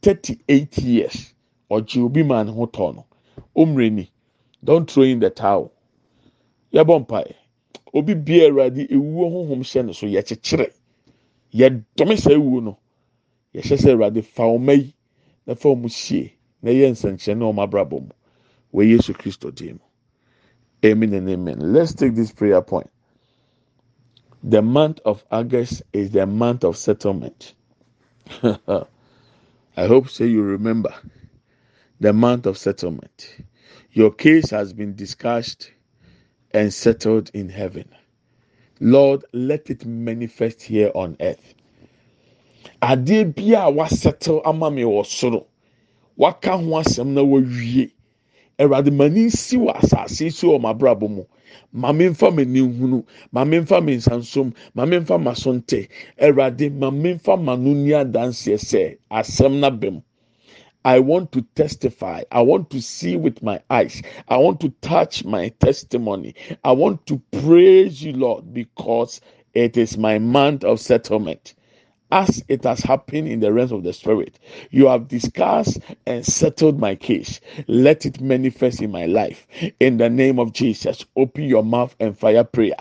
thirty 0.00 0.38
eight 0.48 0.78
years 0.78 1.34
ɔgye 1.70 2.02
obi 2.02 2.22
maa 2.22 2.42
ne 2.44 2.52
ho 2.52 2.66
ni 3.64 4.10
don't 4.64 4.90
throw 4.90 5.04
in 5.04 5.20
the 5.20 5.30
towel. 5.30 5.72
Yɛbɔ 6.72 7.06
mpae. 7.06 7.34
Obi 7.94 8.14
bia 8.14 8.50
awurade 8.50 8.88
ewuo 8.90 9.30
honhom 9.32 9.60
hyɛ 9.62 9.86
ne 9.86 9.92
so 9.92 10.06
yɛkyekyere. 10.06 10.72
Yɛdɔme 11.54 12.18
saa 12.18 12.32
ewuo 12.32 12.62
no. 12.62 12.78
Yɛhyɛ 13.54 13.76
sɛ 13.78 13.92
awurade 13.94 14.24
fa 14.24 14.42
ɔma 14.44 14.76
yi 14.78 14.94
na 15.46 15.54
fa 15.54 15.68
ɔmo 15.68 15.90
sie 15.90 16.32
na 16.62 16.70
yɛ 16.70 16.90
nsɛnkyerɛnne 16.92 17.42
ɔmo 17.54 17.62
abrabɔ 17.68 18.00
mu 18.02 18.10
wɔ 18.74 18.88
yesu 18.90 19.12
kristo 19.14 19.50
dim 19.54 19.80
amen 20.84 21.14
and 21.14 21.28
amen. 21.30 21.72
Let's 21.72 21.94
take 21.94 22.14
this 22.14 22.32
prayer 22.32 22.62
point. 22.62 22.90
The 24.44 24.62
month 24.62 25.00
of 25.04 25.24
august 25.30 25.82
is 25.92 26.10
the 26.12 26.26
month 26.26 26.64
of 26.64 26.76
settlement. 26.76 27.54
I 28.42 28.86
hope 29.76 30.08
so 30.08 30.24
you 30.24 30.42
remember 30.42 30.94
the 32.00 32.12
month 32.12 32.46
of 32.46 32.58
settlement 32.58 33.36
your 33.92 34.10
case 34.10 34.50
has 34.50 34.72
been 34.72 34.94
discussed 34.94 35.72
and 36.52 36.72
settled 36.72 37.30
in 37.34 37.48
heaven. 37.48 37.88
Lord, 38.80 39.24
let 39.32 39.70
it 39.70 39.86
manifest 39.86 40.62
here 40.62 40.90
on 40.94 41.16
earth. 41.20 41.54
Adeɛ 42.82 43.34
bi 43.34 43.54
a 43.58 43.70
wasettle 43.70 44.42
ama 44.44 44.70
mi 44.70 44.82
wɔ 44.82 45.04
soro, 45.04 45.46
waka 46.16 46.58
ho 46.58 46.64
asɛm 46.64 47.08
na 47.08 47.22
wawie. 47.22 47.90
Awurade 48.58 48.92
ma 48.92 49.08
ne 49.08 49.26
nsi 49.26 49.56
wɔ 49.58 49.76
asase 49.76 50.32
so 50.32 50.48
wɔ 50.48 50.60
m'abrabɔ 50.60 51.08
mu. 51.10 51.24
Ma 51.72 51.92
me 51.92 52.06
nfa 52.08 52.34
me 52.34 52.44
ni 52.44 52.60
nhunu, 52.60 53.04
ma 53.32 53.44
me 53.44 53.58
nfa 53.58 53.82
me 53.84 53.96
nsansom, 53.96 54.54
ma 54.74 54.84
me 54.84 54.98
nfa 54.98 55.22
ma 55.22 55.32
nte. 55.32 55.88
Awurade 56.20 56.72
ma 56.72 56.90
me 56.90 57.14
nfa 57.14 57.42
ma 57.42 57.56
no 57.56 57.72
ni 57.72 57.90
adanseɛ 57.92 58.98
na 59.60 59.70
bɛm. 59.70 60.02
I 60.86 61.00
want 61.00 61.32
to 61.34 61.42
testify. 61.56 62.24
I 62.32 62.42
want 62.42 62.70
to 62.70 62.82
see 62.82 63.16
with 63.18 63.42
my 63.42 63.60
eyes. 63.70 64.02
I 64.28 64.38
want 64.38 64.60
to 64.62 64.70
touch 64.82 65.26
my 65.26 65.50
testimony. 65.60 66.36
I 66.64 66.72
want 66.72 67.06
to 67.08 67.22
praise 67.32 68.02
you, 68.04 68.14
Lord, 68.14 68.54
because 68.54 69.20
it 69.54 69.76
is 69.78 69.98
my 69.98 70.20
month 70.20 70.64
of 70.64 70.80
settlement 70.80 71.54
as 72.12 72.42
it 72.48 72.64
has 72.64 72.80
happened 72.80 73.28
in 73.28 73.40
the 73.40 73.52
realms 73.52 73.72
of 73.72 73.84
the 73.84 73.92
spirit. 73.92 74.38
You 74.70 74.86
have 74.88 75.08
discussed 75.08 75.78
and 76.06 76.24
settled 76.24 76.78
my 76.80 76.94
case. 76.94 77.40
Let 77.68 78.06
it 78.06 78.20
manifest 78.20 78.82
in 78.82 78.90
my 78.90 79.06
life. 79.06 79.46
In 79.80 79.98
the 79.98 80.10
name 80.10 80.38
of 80.38 80.52
Jesus, 80.52 81.04
open 81.16 81.44
your 81.44 81.64
mouth 81.64 81.94
and 82.00 82.18
fire 82.18 82.44
prayer. 82.44 82.76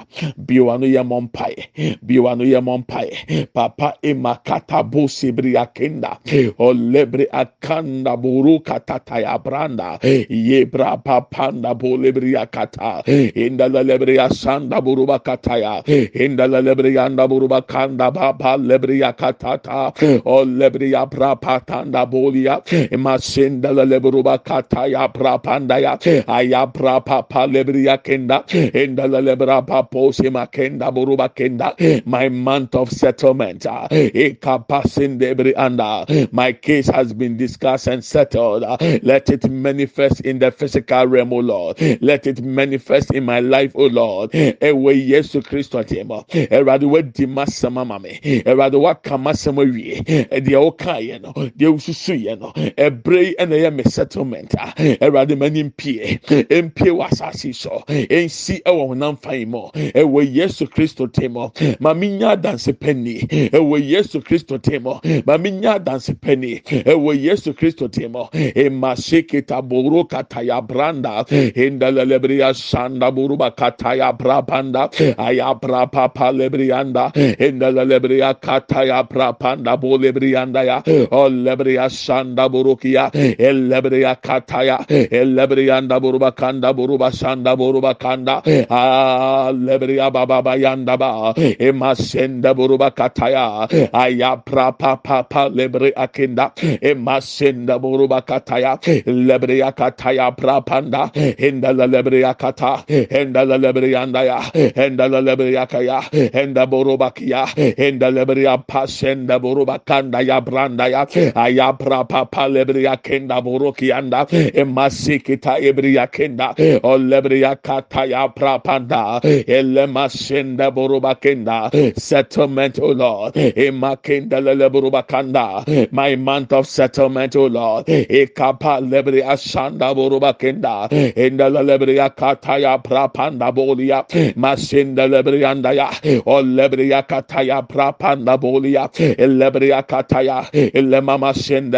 Biwanu 0.46 0.88
yamompai. 0.88 2.00
Biwanu 2.06 2.46
yamompai. 2.46 3.54
Papa 3.54 3.96
emakata 4.04 4.84
bo 4.90 5.08
sebri 5.08 5.56
akenda. 5.56 6.20
Olebre 6.60 7.28
akanda 7.32 8.18
buru 8.22 8.60
katata 8.60 9.22
ya 9.22 9.38
branda. 9.40 10.00
Yebra 10.02 11.04
papanda 11.04 11.78
bo 11.78 11.98
lebri 11.98 12.34
akata. 12.36 13.04
Inda 13.36 13.70
la 13.72 13.84
lebri 13.84 14.18
asanda 14.20 14.82
buruba 14.82 15.20
kataya. 15.20 15.84
Inda 16.14 16.48
la 16.50 16.62
lebri 16.62 16.98
anda 16.98 17.28
buruba 17.28 17.62
kanda 17.68 18.12
baba 18.12 18.58
lebri 18.58 19.02
katata 19.16 19.94
o 20.26 20.44
lebria 20.46 21.10
prapatanda 21.10 22.06
bolia 22.10 22.62
masenda 22.98 23.72
lebruba 23.74 24.38
kataya 24.44 25.12
prapandaya 25.14 26.00
aya 26.28 26.68
prapapa 26.68 27.48
lebria 27.48 27.98
kenda 28.04 28.44
enda 28.74 29.08
lebra 29.08 29.62
paposi 29.66 30.30
makenda 30.30 30.92
buruba 30.92 31.30
kenda. 31.30 31.76
My 32.06 32.30
month 32.30 32.76
of 32.76 32.92
settlement 32.92 33.66
ah, 33.66 33.88
ekapasinde 33.90 35.54
anda. 35.58 36.06
My 36.32 36.54
case 36.54 36.88
has 36.88 37.14
been 37.14 37.38
discussed 37.38 37.88
and 37.88 38.04
settled 38.04 38.64
ah. 38.64 38.78
let 39.04 39.30
it 39.30 39.50
manifest 39.50 40.22
in 40.22 40.40
the 40.40 40.52
physical 40.52 41.08
realm 41.08 41.34
o 41.34 41.38
lord. 41.38 41.80
Let 42.02 42.28
it 42.28 42.42
manifest 42.44 43.12
in 43.12 43.26
my 43.26 43.40
life 43.40 43.72
o 43.76 43.86
lord. 43.88 44.32
Ewe 44.32 44.94
yesu 45.08 45.42
kristo 45.42 45.84
temo 45.84 46.26
erade 46.30 46.86
wadi 46.86 47.26
masama 47.28 47.86
mame 47.86 48.20
erade 48.24 48.76
waka 49.06 49.16
amasɛm 49.16 49.58
awie 49.60 50.02
deɛ 50.30 50.58
wɔkaeɛ 50.58 51.22
no 51.22 51.32
deɛ 51.34 51.70
wosusuiɛ 51.74 52.40
no 52.40 52.52
ɛberɛ 52.56 53.22
yi 53.26 53.36
ɛna 53.40 53.56
ɛyɛ 53.56 53.76
me 53.76 53.84
settlement 53.84 54.54
a 54.56 54.74
awurade 55.02 55.38
ma 55.38 55.48
ne 55.50 55.64
mpie 55.64 56.20
mpie 56.50 56.92
wɔ 56.92 57.08
asase 57.10 57.54
so 57.56 57.84
ɛnsi 57.88 58.62
ɛwɔ 58.64 58.88
honam 58.90 59.18
fan 59.22 59.50
mu 59.50 59.70
ɛwɔ 59.74 60.34
yesu 60.34 60.66
kristo 60.68 61.08
te 61.12 61.28
mu 61.28 61.50
ma 61.80 61.94
menya 61.94 62.36
adanse 62.36 62.74
pɛni 62.74 63.28
ɛwɔ 63.52 63.84
yesu 63.88 64.22
kristo 64.22 64.58
te 64.62 64.80
mu 64.80 64.96
ma 65.26 65.38
menya 65.38 65.76
adanse 65.80 66.14
pɛni 66.16 66.64
ɛwɔ 66.64 67.22
yesu 67.22 67.54
kristo 67.54 67.88
te 67.92 68.08
mu 68.08 68.26
emaseketa 68.34 69.62
boro 69.68 70.04
kataya 70.06 70.62
branda 70.66 71.26
indalelebriya 71.56 72.54
sanda 72.56 73.12
buruba 73.12 73.52
kataya 73.56 74.16
brabanda 74.18 74.90
ayabra 75.18 75.92
papa 75.92 76.32
lebrianda 76.34 77.12
indalelebriya 77.40 78.34
kataya 78.40 78.95
prapanda 79.04 79.76
bolebrianda 79.78 80.64
ya. 80.66 80.82
O 81.12 81.30
lebria 81.30 81.90
sanda 81.90 82.50
burukia 82.50 83.12
el 83.14 83.70
lebria 83.70 84.16
kataya 84.22 84.86
el 84.90 85.36
lebrianda 85.36 86.00
buruba 86.00 86.32
kanda 86.36 86.74
buruba 86.74 87.12
sanda 87.12 87.56
buruba 87.56 87.96
kanda. 88.00 88.42
A 88.70 89.52
lebria 89.54 90.12
baba 90.12 90.42
bayanda 90.42 90.98
ba 90.98 91.34
emasenda 91.36 92.54
buruba 92.54 92.92
kataya 92.92 93.68
aya 93.94 94.38
prapa 94.38 94.98
papa 95.04 95.50
lebri 95.50 95.92
akinda 95.94 96.54
emasenda 96.82 97.80
buruba 97.80 98.22
kataya 98.22 98.80
lebria 99.06 99.72
kataya 99.76 100.32
prapanda 100.36 101.12
enda 101.38 101.74
lebria 101.74 102.34
kata 102.38 102.86
enda 102.88 103.46
lebrianda 103.46 104.24
ya 104.26 104.40
enda 104.76 105.08
lebria 105.10 105.66
kaya. 105.68 106.02
Enda 106.12 106.66
buruba 106.68 107.12
kia 107.14 107.46
enda 107.78 108.10
lebria 108.12 108.58
pas 108.58 108.85
senda 108.88 109.40
buruba 109.40 109.80
kanda 109.86 110.22
ya 110.22 110.40
branda 110.42 110.88
ya 110.88 111.06
ayabra 111.36 112.04
papa 112.08 112.48
lebria 112.48 112.98
kenda 113.02 113.42
buruki 113.42 113.92
anda 113.92 114.26
emasikita 114.32 115.60
ebria 115.60 116.08
kenda 116.08 116.54
o 116.84 116.98
lebria 116.98 117.56
kata 117.62 118.06
ya 118.06 118.28
prapanda 118.28 119.22
elema 119.48 120.10
senda 120.10 120.72
buruba 120.72 121.16
kenda 121.16 121.70
settlement 121.98 122.80
o 122.80 122.92
lord 122.94 123.34
emakenda 123.36 124.40
lele 124.42 124.70
buruba 124.70 125.04
kanda 125.08 125.64
my 125.92 126.16
month 126.16 126.54
of 126.54 126.68
settlement 126.68 127.36
o 127.36 127.48
lord 127.48 127.86
ekapa 127.88 128.80
lebria 128.82 129.38
shanda 129.38 129.94
buruba 129.96 130.34
kenda 130.38 130.88
enda 131.16 131.50
lebria 131.50 132.10
kata 132.16 132.58
ya 132.60 132.78
prapanda 132.78 133.52
bolia 133.52 134.04
masenda 134.36 135.08
lebria 135.08 135.50
anda 135.52 135.72
ya 135.74 135.90
o 136.26 136.42
lebria 136.42 137.02
kata 137.08 137.42
ya 137.44 137.62
prapanda 137.62 138.38
bolia 138.38 138.75
ya 138.76 138.88
elebria 138.90 139.84
kataya. 139.88 140.50
Elemama 140.52 141.34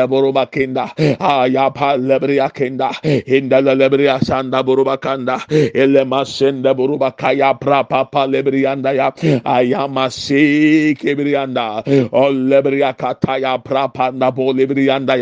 buruba 0.08 0.52
kinda. 0.52 0.92
Aya 1.20 1.72
pa 1.72 1.98
lebria 1.98 2.54
kinda. 2.54 2.90
Inda 3.04 3.62
lebria 3.62 4.20
sanda 4.20 4.64
kanda. 5.00 5.38
Elema 5.74 6.26
buruba 6.76 7.16
kaya 7.16 7.54
lebrianda 8.28 8.94
kebrianda 10.96 11.84
o 12.12 12.32
lebria 12.32 12.96
kataya 12.96 13.58
lebrianda 14.54 15.18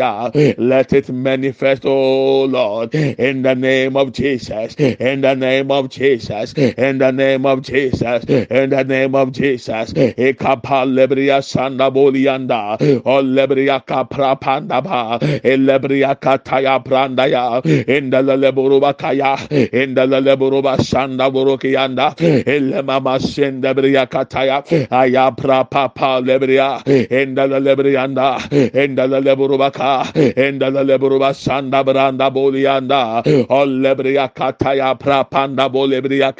let 0.57 0.93
it 0.93 1.09
manifest 1.09 1.83
oh 1.85 2.45
lord 2.45 2.93
in 2.95 3.41
the 3.41 3.55
name 3.55 3.95
of 3.97 4.11
Jesus. 4.11 4.75
In 4.75 5.21
the 5.21 5.35
name 5.35 5.71
of 5.71 5.89
Jesus. 5.89 6.53
In 6.53 6.97
the 6.97 7.11
name 7.11 7.45
of 7.45 7.61
Jesus. 7.61 8.23
In 8.25 8.69
the 8.69 8.83
name 8.83 9.15
of 9.15 9.31
Jesus. 9.31 9.93
Ekapa 9.93 10.85
lebria 10.85 11.41
sanda 11.41 11.64
bolianda 11.71 12.77
o 13.05 13.21
lebria 13.21 13.81
kapra 13.85 14.35
panda 14.39 14.81
ba 14.81 15.19
elebria 15.43 16.15
kataya 16.19 16.79
branda 16.83 17.27
ya 17.29 17.61
inda 17.87 18.21
leburuba 18.21 18.93
kaya 18.97 19.37
inda 19.49 20.05
leburuba 20.05 20.77
sanda 20.83 21.29
burukianda 21.29 22.15
elema 22.45 22.99
masenda 22.99 23.73
bria 23.73 24.05
kataya 24.05 24.63
aya 24.91 25.31
pra 25.31 25.63
papa 25.63 26.21
lebria. 26.21 26.81
Inda 26.85 27.47
lebrianda 27.47 28.39
inda 28.73 29.07
leburuba 29.07 29.71
ka 29.71 30.03
inda 30.13 30.69
leburuba 30.71 31.33
sanda 31.33 31.83
branda 31.83 32.29
bolianda 32.31 33.23
o 33.49 33.65
lebria 33.65 34.29
kataya 34.33 34.97
pra 34.99 35.23
panda 35.23 35.69
bolebria 35.69 36.33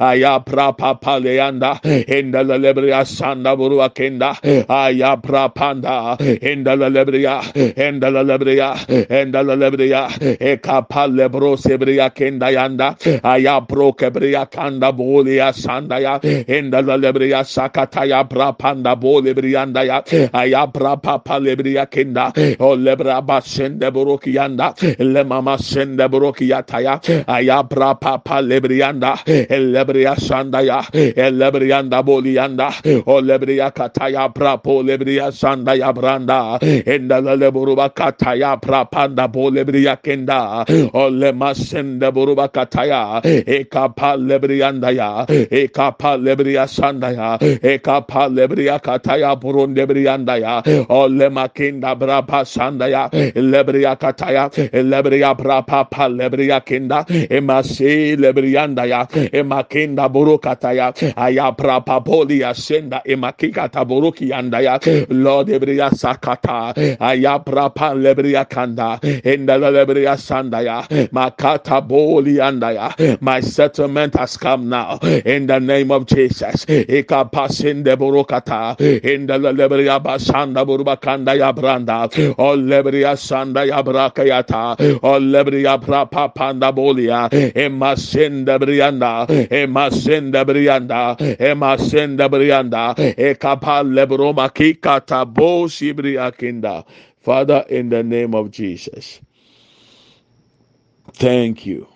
aya 0.00 0.40
pra 0.40 0.72
leanda. 1.20 1.80
Inda 1.82 2.42
lebria 2.42 3.04
sanda 3.04 3.56
burua 3.56 3.88
kenda 4.22 4.38
eh. 4.42 4.64
aya 4.68 5.16
pra 5.16 5.48
panda. 5.48 6.16
Eh. 6.20 6.38
Inda 6.52 6.76
lebria. 6.76 7.40
Eh. 7.54 7.72
Inda 7.76 8.10
lebria. 8.10 8.74
Inda 9.10 9.42
lebria. 9.42 10.08
E 10.40 10.56
kapa 10.58 11.06
lebro 11.06 11.56
sebria 11.56 12.10
kenda 12.10 12.50
yanda. 12.52 12.96
Aya 13.22 13.60
pro 13.66 13.92
kebria 13.92 14.50
kanda 14.50 14.92
bolia 14.92 15.52
sanda 15.52 16.00
ya. 16.00 16.18
Inda 16.20 16.82
lebria 16.82 17.42
sakataya 17.44 18.28
pra 18.28 18.52
panda 18.52 18.96
bolebrianda 18.96 19.84
ya. 19.84 20.02
Aya 20.32 20.66
pra 20.72 20.96
papa 20.96 21.38
lebria 21.40 21.86
kenda. 21.86 22.32
O 22.60 22.76
lebra 22.76 23.22
basende 23.22 23.90
buruki 23.90 24.34
yanda. 24.34 24.74
Le 24.98 25.24
mama 25.24 25.58
sende 25.58 26.08
buruki 26.08 26.48
yataya 26.48 27.00
aya 27.26 27.62
pra 27.64 27.94
papa 27.94 28.40
lebrianda 28.42 29.16
elebria 29.26 30.16
sanda 30.16 30.62
ya. 30.62 30.82
Elebrianda 30.92 32.02
bolianda 32.02 32.70
o 33.06 33.20
lebria 33.20 33.70
kataya 33.72 34.11
prapo 34.34 34.82
lebria 34.82 35.32
sanda 35.32 35.74
ya 35.76 35.92
branda. 35.92 36.58
Enda 36.60 37.20
leburuba 37.20 37.90
kataya 37.94 38.60
prapanda 38.60 39.28
bo 39.30 39.50
lebria 39.50 39.96
kenda. 40.02 40.64
O 40.94 41.08
le 41.08 41.32
masende 41.32 42.10
buruba 42.12 42.48
kataya 42.48 43.20
e 43.24 43.64
kapa 43.64 44.16
lebrianda 44.16 44.90
ya. 44.94 45.26
E 45.28 45.68
kapa 45.68 46.16
lebria 46.18 46.66
sanda 46.68 47.10
ya 47.10 47.38
e 47.40 47.78
kapa 47.78 48.28
lebria 48.28 48.78
kataya 48.80 49.36
burunde 49.40 49.86
brianda 49.86 50.38
ya 50.40 50.62
o 50.88 51.06
le 51.08 51.28
makinda 51.30 51.94
brapa 51.98 52.44
sanda 52.44 52.88
ya. 52.88 53.08
Lebria 53.10 53.96
kataya 53.96 54.50
lebria 54.72 55.34
brapa 55.34 55.88
pa 55.90 56.08
lebria 56.08 56.60
kenda 56.60 57.04
e 57.08 57.40
masi 57.40 58.16
lebrianda 58.16 58.86
ya. 58.86 59.06
E 59.12 59.42
makinda 59.42 60.08
burukataya 60.08 60.92
aya 61.16 61.52
brapa 61.52 62.00
polia 62.04 62.54
senda 62.54 63.02
e 63.04 63.14
makika 63.92 64.22
taburuki 64.22 64.32
anda 64.32 64.60
ya 64.60 64.78
eh. 64.86 65.06
lord 65.10 65.48
ebria 65.48 65.90
sakata 65.90 66.74
aya 67.00 67.38
brapa 67.38 67.94
lebria 67.94 68.48
kanda 68.48 68.98
enda 69.02 69.58
lebria 69.58 70.16
sanda 70.16 70.62
ya 70.62 70.82
makata 71.12 71.80
boli 71.86 72.40
anda 72.40 72.72
ya 72.72 72.86
uh, 72.88 72.94
eh. 72.98 73.16
my 73.20 73.40
settlement 73.40 74.14
has 74.14 74.36
come 74.36 74.68
now 74.68 74.98
eh. 75.02 75.22
in 75.24 75.46
the 75.46 75.58
name 75.58 75.90
of 75.90 76.06
Jesus. 76.06 76.64
Eka 76.66 77.30
pasinde 77.30 77.96
burukata 77.96 78.76
enda 78.78 79.38
lebria 79.38 80.02
basanda 80.02 80.64
burubakanda 80.64 81.36
ya 81.36 81.52
branda 81.52 82.08
o 82.38 82.56
lebria 82.56 83.16
sanda 83.16 83.66
ya 83.66 83.82
brakayata 83.82 84.76
o 85.02 85.18
lebria 85.18 85.78
brapa 85.78 86.34
panda 86.34 86.72
bolia 86.72 87.26
uh, 87.26 87.52
emasenda 87.54 88.58
brianda 88.58 89.26
emasenda 89.50 90.44
brianda 90.44 91.16
emasenda 91.38 92.28
brianda. 92.28 92.94
Ekapa 93.16 93.81
lebroma 93.84 94.48
kikata 94.54 95.24
bo 95.26 95.66
sibriakinda 95.68 96.84
father 97.20 97.64
in 97.70 97.88
the 97.90 98.02
name 98.02 98.34
of 98.34 98.50
jesus 98.50 99.20
thank 101.14 101.66
you. 101.66 101.86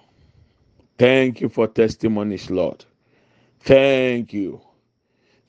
Thank 0.98 1.40
you 1.42 1.48
for 1.48 1.68
testimonies 1.68 2.50
lord. 2.50 2.84
Thank 3.60 4.32
you. 4.32 4.60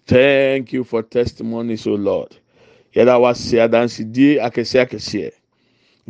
Thank 0.08 0.73
you 0.73 0.84
for 0.84 1.04
testimonies 1.04 1.88
o 1.88 1.93
lord. 1.95 2.38
Yɛda 2.95 3.19
wase 3.21 3.60
adansidie 3.60 4.39
akɛseɛ 4.41 4.88
akɛseɛ 4.89 5.32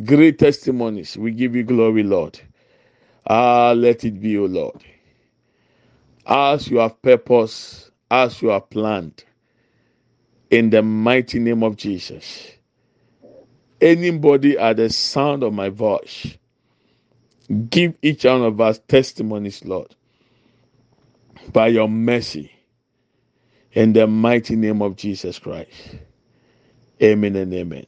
great 0.05 0.39
testimonies. 0.39 1.17
We 1.17 1.31
give 1.31 1.55
you 1.55 1.63
glory 1.63 2.03
lord. 2.03 2.39
Ah 3.27 3.73
let 3.77 4.05
it 4.05 4.21
be 4.21 4.37
o 4.37 4.45
lord. 4.45 4.83
As 6.27 6.69
you 6.69 6.79
have 6.79 7.01
purpose 7.01 7.91
as 8.11 8.41
you 8.41 8.49
have 8.49 8.69
planned 8.69 9.25
in 10.51 10.69
the 10.69 10.81
mighty 10.83 11.39
name 11.39 11.63
of 11.63 11.77
jesus. 11.77 12.51
Anybody 13.81 14.57
at 14.57 14.77
the 14.77 14.89
sound 14.89 15.43
of 15.43 15.53
my 15.53 15.69
voice 15.69 16.37
give 17.69 17.95
each 18.01 18.25
one 18.25 18.43
of 18.43 18.59
us 18.61 18.79
testimonies 18.87 19.65
lord 19.65 19.95
by 21.53 21.67
your 21.67 21.89
mercy. 21.89 22.51
In 23.73 23.93
the 23.93 24.07
mighty 24.07 24.55
name 24.55 24.81
of 24.81 24.95
jesus 24.95 25.39
christ. 25.39 25.97
Amen 27.01 27.35
and 27.35 27.53
amen. 27.53 27.85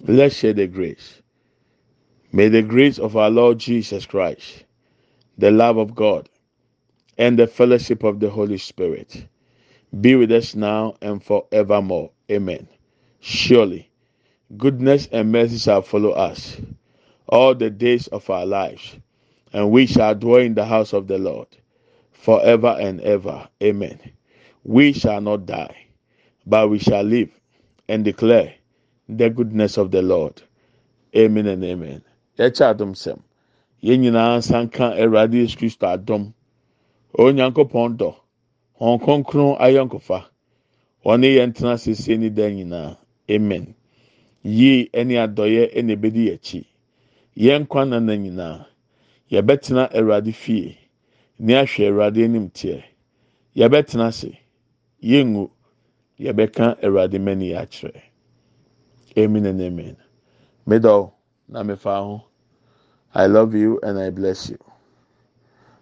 Let's 0.00 0.36
share 0.36 0.52
the 0.54 0.66
grace. 0.66 1.20
May 2.32 2.48
the 2.48 2.62
grace 2.62 2.98
of 2.98 3.16
our 3.16 3.30
lord 3.30 3.58
jesus 3.58 4.06
christ 4.06 4.64
the 5.38 5.50
love 5.50 5.76
of 5.78 5.94
god 5.94 6.28
and 7.18 7.38
the 7.38 7.46
fellowship 7.46 8.02
of 8.04 8.20
the 8.20 8.30
holy 8.30 8.58
spirit 8.58 9.26
be 10.00 10.14
with 10.16 10.32
us 10.32 10.54
now 10.54 10.94
and 11.00 11.22
forevermore 11.22 12.10
amen 12.30 12.66
surely 13.20 13.88
goodness 14.56 15.08
and 15.12 15.32
mercy 15.32 15.58
shall 15.58 15.82
follow 15.82 16.10
us 16.10 16.60
all 17.28 17.54
the 17.54 17.70
days 17.70 18.06
of 18.08 18.28
our 18.30 18.46
lives, 18.46 18.96
and 19.52 19.70
we 19.70 19.86
shall 19.86 20.14
dwell 20.14 20.40
in 20.40 20.54
the 20.54 20.64
house 20.64 20.92
of 20.92 21.06
the 21.06 21.18
Lord 21.18 21.48
forever 22.12 22.76
and 22.78 23.00
ever. 23.00 23.48
Amen. 23.62 23.98
We 24.62 24.92
shall 24.92 25.20
not 25.20 25.46
die, 25.46 25.76
but 26.46 26.68
we 26.68 26.78
shall 26.78 27.02
live 27.02 27.30
and 27.88 28.04
declare 28.04 28.54
the 29.08 29.30
goodness 29.30 29.76
of 29.78 29.90
the 29.90 30.02
Lord. 30.02 30.42
Amen 31.16 31.46
and 31.46 31.64
amen. 31.64 32.02
Yɛkyɛ 32.38 33.18
nyinaa 33.82 34.38
nsanka 34.38 34.96
Awurade 34.98 35.34
Yesu 35.34 35.56
Kristo. 35.58 36.32
Onyankopɔn 37.18 37.96
dɔ. 37.96 38.16
Wɔn 38.84 39.00
kronkron 39.04 39.56
ayɔnkofa. 39.64 40.18
Wɔne 41.04 41.28
yɛn 41.36 41.54
tena 41.56 41.78
sese 41.78 42.18
ne 42.18 42.28
dan 42.30 42.52
nyinaa. 42.56 42.98
Amen. 43.30 43.74
Yie 44.42 44.90
ne 44.94 45.14
adɔyɛ 45.16 45.82
na 45.84 45.92
ebedi 45.94 46.30
akyi. 46.34 46.66
Yɛn 47.36 47.62
nkwa 47.64 47.88
nana 47.88 48.14
nyinaa. 48.16 48.66
Yɛbɛtena 49.30 49.90
Awurade 49.94 50.34
fie. 50.34 50.78
Ne 51.38 51.54
ahwɛ 51.54 51.88
Awurade 51.88 52.24
anim 52.24 52.50
teɛ. 52.50 52.84
Yɛbɛtena 53.56 54.08
ase. 54.08 54.38
Yɛngu. 55.02 55.50
Yɛbɛka 56.20 56.82
Awurade 56.84 57.18
mani 57.20 57.52
akyerɛ. 57.52 58.02
Amen 59.18 59.46
and 59.46 59.60
amen. 59.62 59.96
Middle 60.66 61.14
na 61.48 61.62
mefa 61.62 62.00
ho. 62.04 62.24
I 63.14 63.26
love 63.28 63.54
you 63.54 63.80
and 63.82 63.98
I 63.98 64.10
bless 64.10 64.50
you. 64.50 64.58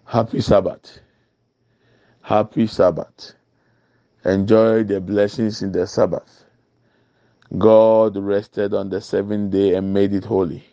Happy 0.05 0.41
Sabbath. 0.41 1.02
Happy 2.23 2.69
Sabbath. 2.69 3.35
Enjoy 4.25 4.85
the 4.85 5.01
blessings 5.01 5.63
in 5.63 5.73
the 5.73 5.87
Sabbath. 5.87 6.45
God 7.59 8.17
rested 8.17 8.75
on 8.75 8.91
the 8.91 9.01
seventh 9.01 9.53
day 9.53 9.75
and 9.75 9.93
made 9.93 10.13
it 10.15 10.25
holy. 10.25 10.65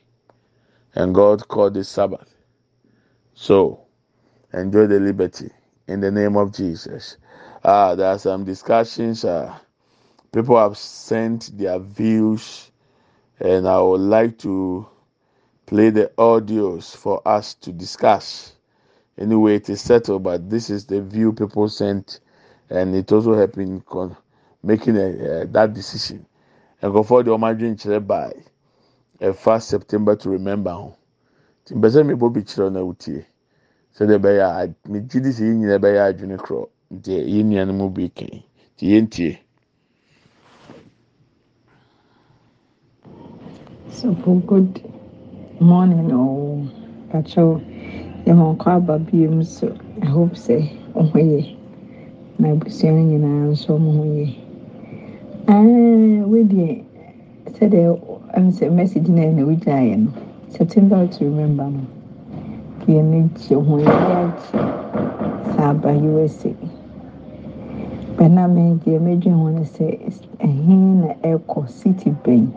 And 0.96 1.16
God 1.16 1.48
called 1.48 1.78
it 1.78 1.86
Sabbath. 1.86 2.34
So, 3.34 3.88
enjoy 4.54 4.88
the 4.88 5.00
liberty 5.00 5.52
in 5.88 6.02
the 6.02 6.12
name 6.12 6.38
of 6.38 6.54
Jesus. 6.54 7.18
Uh, 7.64 7.96
there 7.96 8.10
are 8.10 8.20
some 8.20 8.46
discussions. 8.46 9.26
Uh, 9.26 9.58
people 10.34 10.58
have 10.58 10.78
sent 10.78 11.58
their 11.58 11.80
views, 11.80 12.72
and 13.40 13.68
I 13.68 13.82
would 13.82 14.02
like 14.02 14.38
to 14.40 14.88
play 15.66 15.90
the 15.92 16.12
audios 16.18 16.96
for 16.96 17.28
us 17.28 17.56
to 17.56 17.72
discuss. 17.72 18.54
Anyway, 19.20 19.56
it 19.58 19.70
is 19.70 19.82
settled, 19.82 20.24
but 20.24 20.50
this 20.50 20.72
is 20.72 20.88
the 20.88 21.02
view 21.02 21.34
people 21.34 21.70
sent, 21.70 22.22
and 22.70 22.96
it 22.96 23.12
also 23.14 23.36
happened 23.36 23.86
con- 23.88 24.18
making 24.64 24.98
a, 24.98 25.42
uh, 25.44 25.46
that 25.52 25.74
decision. 25.76 26.26
Nkurɔfoɔ 26.84 27.24
deɛ 27.26 27.34
wɔn 27.38 27.50
adwene 27.52 27.78
kyerɛ 27.82 28.08
baa 28.08 28.32
ɛfa 29.22 29.62
september 29.62 30.16
to 30.16 30.30
remember 30.30 30.72
ho 30.72 30.96
tí 31.66 31.76
mbɛsɛ 31.76 32.06
mi 32.08 32.14
bɔ 32.16 32.34
bi 32.34 32.42
kyerɛ 32.42 32.72
na 32.74 32.82
wotie 32.82 33.26
sɛdeɛ 33.96 34.18
ɛbɛyɛ 34.20 34.46
a 34.64 34.76
mi 34.92 35.00
gyi 35.02 35.20
di 35.22 35.30
sɛ 35.32 35.44
yɛn 35.48 35.58
nyinaa 35.60 35.80
ɛbɛyɛ 35.80 36.02
adwene 36.10 36.38
korɔ 36.38 36.70
nti 36.94 37.12
yɛn 37.56 37.68
no 37.68 37.74
mu 37.74 37.90
bi 37.90 38.10
kɛn 38.10 38.44
nti 38.78 38.86
yɛn. 38.94 39.40
So 43.92 44.14
good 44.14 44.82
morning 45.60 46.12
or 46.14 46.68
patrol, 47.12 47.62
yɛ 48.26 48.34
ma 48.36 48.46
ɔkɔ 48.54 48.68
aba 48.78 48.98
biem 49.00 49.44
so 49.44 49.68
I 50.02 50.06
hope 50.06 50.36
say 50.36 50.72
ɔho 50.96 51.14
yɛ 51.18 51.56
na 52.40 52.50
abusua 52.54 52.92
no 52.92 53.02
nyinaa 53.10 53.50
nso 53.52 53.76
ɔmo 53.78 53.92
ho 53.98 54.04
yɛ. 54.04 54.28
Ɛɛ 55.48 56.26
wedeɛ 56.32 56.84
sɛdeɛ 57.56 58.00
ɛm 58.36 58.52
sɛ 58.52 58.72
message 58.72 59.08
na 59.10 59.22
ɛna 59.24 59.42
wogyina 59.48 59.82
yɛ 59.90 59.98
no 60.04 60.12
September 60.50 61.08
to 61.08 61.26
remember 61.26 61.70
no 61.70 61.82
yɛn 62.88 63.00
ani 63.00 63.30
gye 63.36 63.56
ho 63.56 63.78
yɛ 63.78 63.96
agye 64.22 64.60
sɛ 65.56 65.62
aba 65.70 65.92
USA. 65.98 66.54
Bɛna 68.18 68.48
me 68.54 68.80
deɛ 68.86 69.00
medwin 69.02 69.34
ho 69.34 69.48
no 69.50 69.62
sɛ 69.62 69.98
ɛhe 70.40 70.76
na 71.02 71.14
ɛkɔ 71.24 71.70
city 71.70 72.12
bɛn 72.24 72.48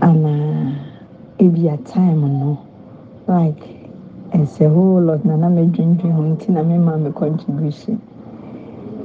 anaa 0.00 0.74
ebi 1.38 1.68
a 1.68 1.76
time 1.78 2.20
no 2.40 2.58
like 3.26 3.81
a 4.34 4.68
whole 4.68 5.02
lot 5.02 5.24
na 5.24 5.36
na 5.36 5.48
medwindwin 5.48 6.12
ho 6.12 6.22
nti 6.22 6.52
na 6.52 6.62
mema 6.62 6.96
me 6.98 7.10
contribution 7.10 7.98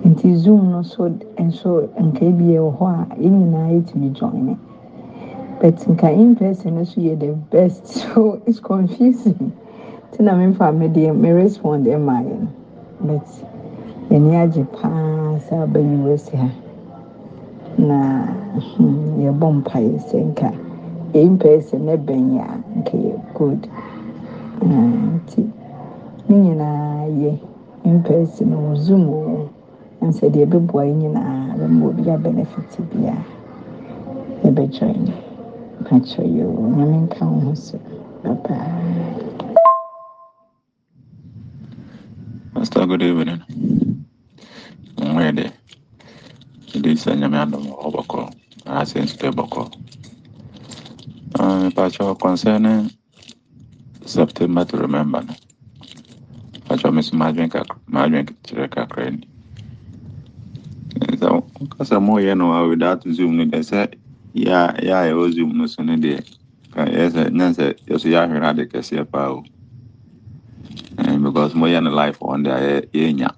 nti 0.06 0.36
zoom 0.36 0.72
no 0.72 0.82
so 0.84 1.12
nso 1.38 1.90
nka 2.00 2.26
ebi 2.26 2.44
yɛ 2.54 2.60
wɔ 2.60 2.72
hɔ 2.78 2.86
a 3.12 3.16
yɛn 3.22 3.34
nyinaa 3.40 3.70
yɛtumi 3.76 4.12
join 4.14 4.58
but 5.60 5.76
nka 5.76 6.10
in 6.14 6.36
person 6.36 6.76
no 6.76 6.84
so 6.84 7.02
yɛ 7.02 7.20
the 7.20 7.34
best 7.52 7.88
so 8.00 8.42
it's 8.46 8.60
confusing. 8.60 9.52
Ti 10.12 10.24
na 10.24 10.34
mefa 10.34 10.72
me 10.76 10.88
deɛ 10.88 11.16
me 11.16 11.30
respond 11.32 11.86
ɛma 11.86 12.24
yɛ 12.24 12.40
no. 12.40 12.48
But 13.02 13.28
yɛni 14.10 14.32
agye 14.38 14.64
paa 14.72 15.40
sɛ 15.50 15.64
aba 15.64 15.80
us 16.14 16.30
ha. 16.30 16.50
Na 17.78 18.26
hmm, 18.78 19.20
yɛbɔ 19.20 19.62
mpaeɛ 19.64 20.00
sɛ 20.10 20.24
nka 20.32 20.54
in 21.14 21.38
person 21.38 21.86
ne 21.86 21.98
bɛn 21.98 22.38
yɛ 22.38 22.42
a 22.42 22.80
nka 22.80 22.96
yɛ 22.98 23.34
good 23.34 23.68
nti 24.62 25.42
ne 26.28 26.36
nyinaa 26.44 27.06
yɛ 27.22 27.32
in 27.86 28.04
person 28.04 28.50
wɔ 28.54 28.76
zoom 28.76 29.04
wɔ 29.08 29.50
na 30.02 30.08
sɛ 30.12 30.30
deɛ 30.34 30.46
ɛbɛboa 30.46 30.84
yɛ 30.90 30.94
nyinaa 31.02 31.56
bɛma 31.60 31.86
obi 31.88 32.10
a 32.10 32.18
benefit 32.18 32.72
biara 32.90 33.26
yɛbɛjoin 34.44 35.14
pakyɛ 35.86 36.24
yɛ 36.36 36.44
o 36.46 36.62
nyame 36.76 36.98
nka 37.06 37.26
wo 37.26 37.40
ho 37.40 37.54
so 37.56 37.78
babaa 38.24 38.82
Pastor, 42.54 42.88
good 42.88 43.04
evening. 43.04 43.42
Mwede, 44.98 45.36
de. 45.36 45.52
Idi 46.74 46.92
sɛ 46.96 47.16
nyame 47.18 47.38
adom 47.38 47.66
wɔ 47.70 47.88
bɔkɔ. 47.96 48.22
Ase 48.66 48.96
nso 49.02 49.16
tɛ 49.18 49.30
bɔkɔ. 49.32 49.64
Mepakyɛ 51.38 52.20
concerning 52.20 52.90
September 54.08 54.66
to 54.66 54.78
remember 54.78 55.24
no. 55.24 55.36
Pakyɛ 56.70 56.94
me 56.94 57.02
so 57.04 57.18
madwen 57.18 57.50
kakra, 57.50 57.78
madwen 57.92 58.26
kyerɛ 58.46 58.70
kakra 58.70 59.12
ni. 59.12 59.28
Sɛ 61.18 61.30
woka 61.32 61.84
sɛ 61.86 61.98
moyɛ 62.02 62.38
no 62.38 62.54
a 62.54 62.68
without 62.70 63.04
Zoom 63.10 63.38
no 63.38 63.46
deɛ 63.46 63.62
sɛ 63.72 63.94
yɛ 64.36 64.54
a 64.54 64.82
yɛ 64.82 64.94
a 64.94 65.12
yɛwɔ 65.14 65.34
Zoom 65.36 65.58
no 65.58 65.68
so 65.68 65.84
no 65.84 65.96
deɛ 65.98 66.24
yɛ 66.76 67.12
sɛ 67.12 67.30
nyɛ 67.32 67.48
sɛ 67.58 67.66
yɛ 67.88 68.00
so 68.02 68.10
yɛahwere 68.10 68.50
ade 68.52 68.70
kɛseɛ 68.72 69.12
paa 69.12 69.30
o. 69.32 69.44
Eh, 71.00 71.18
Because 71.18 71.54
moyɛ 71.56 71.84
no 71.84 71.92
live 71.92 72.18
on 72.22 72.44
de 72.44 72.52
a 72.52 72.60
yɛ- 72.60 72.88
yɛnya. 72.94 73.32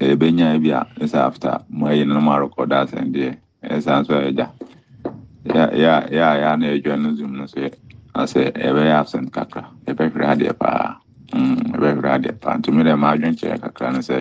Yɛbɛnya 0.00 0.62
bi 0.62 0.70
a 0.70 0.86
ɛsɛ 1.00 1.18
after 1.18 1.64
moayi 1.70 2.06
no 2.06 2.14
na 2.14 2.20
moarekɔda 2.20 2.86
asɛn 2.86 3.12
deɛ 3.14 3.38
ɛsan 3.64 4.06
so 4.06 4.14
ɛgya. 4.14 4.48
yɛ 5.44 5.64
yɛ 5.82 5.92
yɛ 6.16 6.22
a 6.32 6.36
yɛ 6.40 6.54
a 6.54 6.56
na 6.58 6.66
yɛdwa 6.68 6.96
no 7.02 7.14
zoom 7.16 7.36
no 7.38 7.46
so 7.46 7.60
asɛ 8.22 8.40
yɛbɛyɛ 8.64 8.92
absent 9.00 9.28
kakra? 9.32 9.64
Yɛbɛhwere 9.86 10.26
adeɛ 10.32 10.52
paa 10.58 10.96
yɛbɛhwere 11.72 12.10
adeɛ 12.16 12.32
paa 12.42 12.56
ntumi 12.58 12.82
dɛ 12.86 12.94
maa 12.98 13.12
adwen 13.14 13.36
kyerɛ 13.38 13.56
kakra 13.64 13.92
no 13.92 14.00
sɛ 14.00 14.18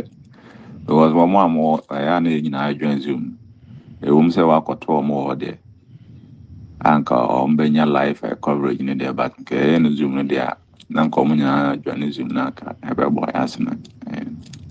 because 0.86 1.14
wɔn 1.14 1.46
a 1.46 1.48
mo 1.50 1.78
ɛyɛ 1.90 2.18
a 2.18 2.22
na 2.22 2.30
yɛ 2.30 2.42
nyinaa 2.44 2.70
adwan 2.74 3.00
zoom 3.02 3.24
ewom 4.02 4.28
sɛ 4.36 4.42
wakɔto 4.52 4.88
wɔn 4.98 5.08
wɔ 5.10 5.36
deɛ 5.42 5.58
anka 6.86 7.16
wɔn 7.16 7.58
bɛnya 7.58 7.86
live 7.92 8.22
ɛ 8.22 8.42
coverage 8.42 8.82
no 8.82 8.94
deɛ 8.94 9.16
but 9.16 9.34
nka 9.40 9.56
yɛyɛ 9.56 9.82
no 9.82 9.90
zoom 9.98 10.16
no 10.16 10.24
deɛ 10.24 10.42
a 10.52 10.58
na 10.90 11.06
nka 11.08 11.18
wɔn 11.22 11.38
nyinaa 11.40 11.74
adwan 11.78 12.00
no 12.00 12.10
zoom 12.12 12.28
no 12.30 12.42
anka 12.48 12.76
ɛbɛbɔ 12.84 13.22
yɛ 13.32 13.36
ase 13.44 13.60
no 13.60 13.72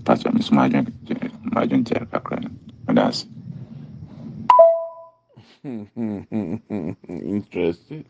pastor 0.05 0.33
mi 0.33 0.43
so 0.43 0.55
maa 0.55 0.67
adwen 0.69 0.87
kyerɛ 1.07 1.27
maa 1.53 1.63
adwen 1.65 1.85
kyerɛ 1.85 2.07
kakra. 2.13 2.37
No 2.43 2.51
ɛda 2.89 3.09
ase. 3.09 3.27
interesting 7.37 8.05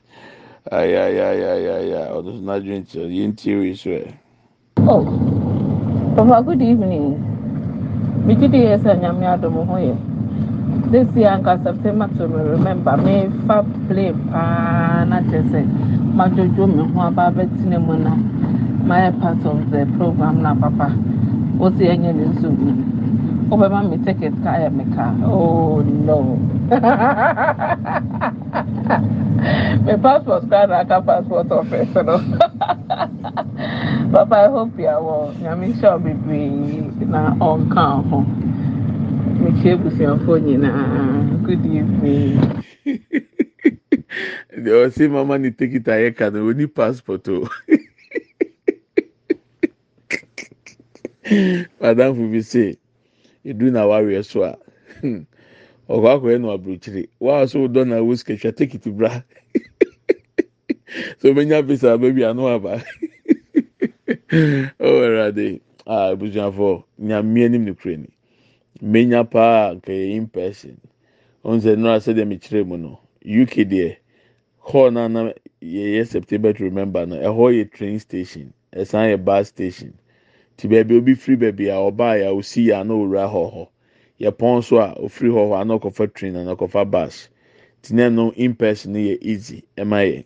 ayayayayaya 0.72 2.08
ɔno 2.16 2.30
so 2.32 2.40
n'adwene 2.40 2.84
kyerɛ 2.88 3.12
yɛn 3.12 3.36
tie 3.36 3.56
wei 3.56 3.74
so 3.74 3.90
ɛ 3.90 4.08
Oh, 4.86 5.04
Papa, 6.16 6.42
good 6.42 6.60
evening. 6.62 7.16
Megye 8.26 8.48
di 8.50 8.58
yɛ 8.64 8.78
sɛ 8.82 8.96
nyame 9.00 9.26
adom 9.26 9.66
ho 9.66 9.76
yɛ. 9.76 9.94
This 10.90 11.08
year 11.16 11.30
anka 11.36 11.62
September 11.62 12.08
to 12.16 12.28
me 12.28 12.40
remember 12.42 12.96
me 12.96 13.28
fa 13.46 13.62
play 13.88 14.12
paa 14.32 15.04
na 15.04 15.20
kyerɛ 15.20 15.50
sɛ 15.52 15.60
madwodwo 16.16 16.64
me 16.66 16.82
ho 16.92 17.00
aba 17.00 17.22
abɛtena 17.30 17.78
mu 17.86 17.96
na 17.96 18.12
mayɛ 18.88 19.20
part 19.20 19.44
of 19.44 19.70
the 19.70 19.84
program 19.96 20.40
na 20.42 20.54
papa 20.54 20.88
wosi 21.58 21.84
ɛnyɛ 21.92 22.12
ne 22.16 22.24
nso 22.32 22.48
mu. 22.50 22.72
Wobɛma 23.50 23.88
me 23.90 23.96
ticket 24.04 24.32
ka 24.42 24.50
yɛ 24.64 24.72
me 24.72 24.84
ka. 24.96 25.12
Oh 25.24 25.80
no. 25.82 26.38
me 29.84 29.94
passport 30.02 30.44
kora 30.48 30.66
na 30.66 30.80
aka 30.84 31.00
passport 31.00 31.50
office 31.52 31.94
no. 32.04 32.18
Papa, 34.12 34.36
I 34.36 34.48
hope 34.48 34.78
you 34.78 34.86
are 34.86 35.02
well. 35.02 35.34
Nyame 35.40 35.72
nhyɛ 35.74 35.88
wo 35.92 35.98
bebree 35.98 37.06
na 37.08 37.34
ɔnka 37.40 37.84
ho. 38.10 38.18
Mekyia 39.42 39.74
abusuafoɔ 39.76 40.36
nyinaa. 40.44 41.44
Good 41.46 41.64
evening. 41.66 42.38
deɛ 44.64 44.74
ɔsi 44.86 45.10
mama 45.10 45.38
ne 45.38 45.50
tikiti 45.50 45.90
a 45.90 45.96
yɛka 46.10 46.32
no 46.32 46.46
oni 46.48 46.66
passport 46.66 47.26
o 47.28 47.48
madamfo 51.80 52.30
bi 52.30 52.40
se 52.42 52.76
edu 53.44 53.70
na 53.72 53.82
awareɛ 53.84 54.24
so 54.24 54.42
a 54.44 54.56
ɔkɔ 55.88 56.08
akɔyɛ 56.14 56.40
no 56.40 56.50
aburokyire 56.56 57.08
waa 57.20 57.46
so 57.46 57.68
dɔ 57.68 57.86
na 57.88 57.96
awo 57.98 58.16
sika 58.16 58.36
twa 58.52 58.92
bra. 58.92 59.22
So 61.20 61.30
omenya 61.32 61.62
visa 61.66 61.98
baabi 61.98 62.24
ano 62.30 62.46
aba 62.48 62.82
ɔwɔ 64.80 65.04
ɛwurade 65.04 65.60
a 65.86 66.12
abusuafo 66.16 66.84
nyamea 67.00 67.50
nim 67.50 67.64
ne 67.64 67.74
kure 67.74 67.96
ni 67.96 68.08
menya 68.82 69.24
paa 69.30 69.74
nka 69.74 69.92
yɛ 69.92 70.16
in 70.16 70.26
person. 70.28 70.80
Ɔn 71.44 71.60
sɛ 71.60 71.76
nnora 71.76 71.98
sɛ 72.00 72.14
deɛ 72.14 72.26
mekyerɛ 72.28 72.66
mu 72.66 72.76
no 72.78 73.00
uk 73.24 73.50
deɛ 73.54 73.96
hall 74.60 74.90
na 74.92 75.08
na 75.08 75.32
yɛyɛ 75.62 76.06
september 76.06 76.52
to 76.52 76.64
remember 76.64 77.06
no 77.06 77.16
ɛhɔ 77.16 77.54
yɛ 77.54 77.72
train 77.72 77.98
station. 77.98 78.52
Ɛsan 78.74 79.10
yɛ 79.16 79.24
bus 79.24 79.48
station. 79.48 79.94
Ti 80.56 80.68
baabi 80.68 80.96
obi 80.98 81.14
firi 81.14 81.36
baabi 81.38 81.68
a 81.68 81.76
ɔbaa 81.90 82.18
yɛ 82.20 82.26
a 82.28 82.34
osi 82.34 82.66
yɛ 82.68 82.80
a 82.80 82.84
na 82.84 82.94
owura 82.94 83.26
hɔ 83.32 83.52
hɔ 83.54 83.68
yɛpɔn 84.20 84.62
so 84.62 84.78
a 84.78 84.94
ofiri 84.94 85.30
hɔ 85.30 85.48
hɔ 85.50 85.60
a 85.60 85.64
na 85.64 85.78
ɔkɔfa 85.78 86.14
train 86.14 86.36
a 86.36 86.44
na 86.44 86.54
ɔkɔfa 86.54 86.90
bus. 86.90 87.28
Ti 87.82 87.94
na 87.94 88.08
no 88.08 88.30
in 88.32 88.54
person 88.54 88.92
no 88.92 88.98
yɛ 88.98 89.18
easy 89.20 89.64
ɛma 89.76 90.00
yɛ. 90.10 90.24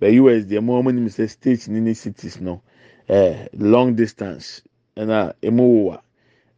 Bɛ 0.00 0.08
us 0.38 0.44
deɛ 0.44 0.62
mo 0.62 0.82
wɔn 0.82 0.94
nim 0.94 1.06
sɛ 1.08 1.28
states 1.28 1.68
ne 1.68 1.80
ne 1.80 1.94
cities 1.94 2.40
no 2.40 2.60
ɛɛ 3.08 3.48
long 3.54 3.94
distance 3.94 4.62
ɛna 4.96 5.34
emu 5.42 5.62
wɔ 5.62 5.94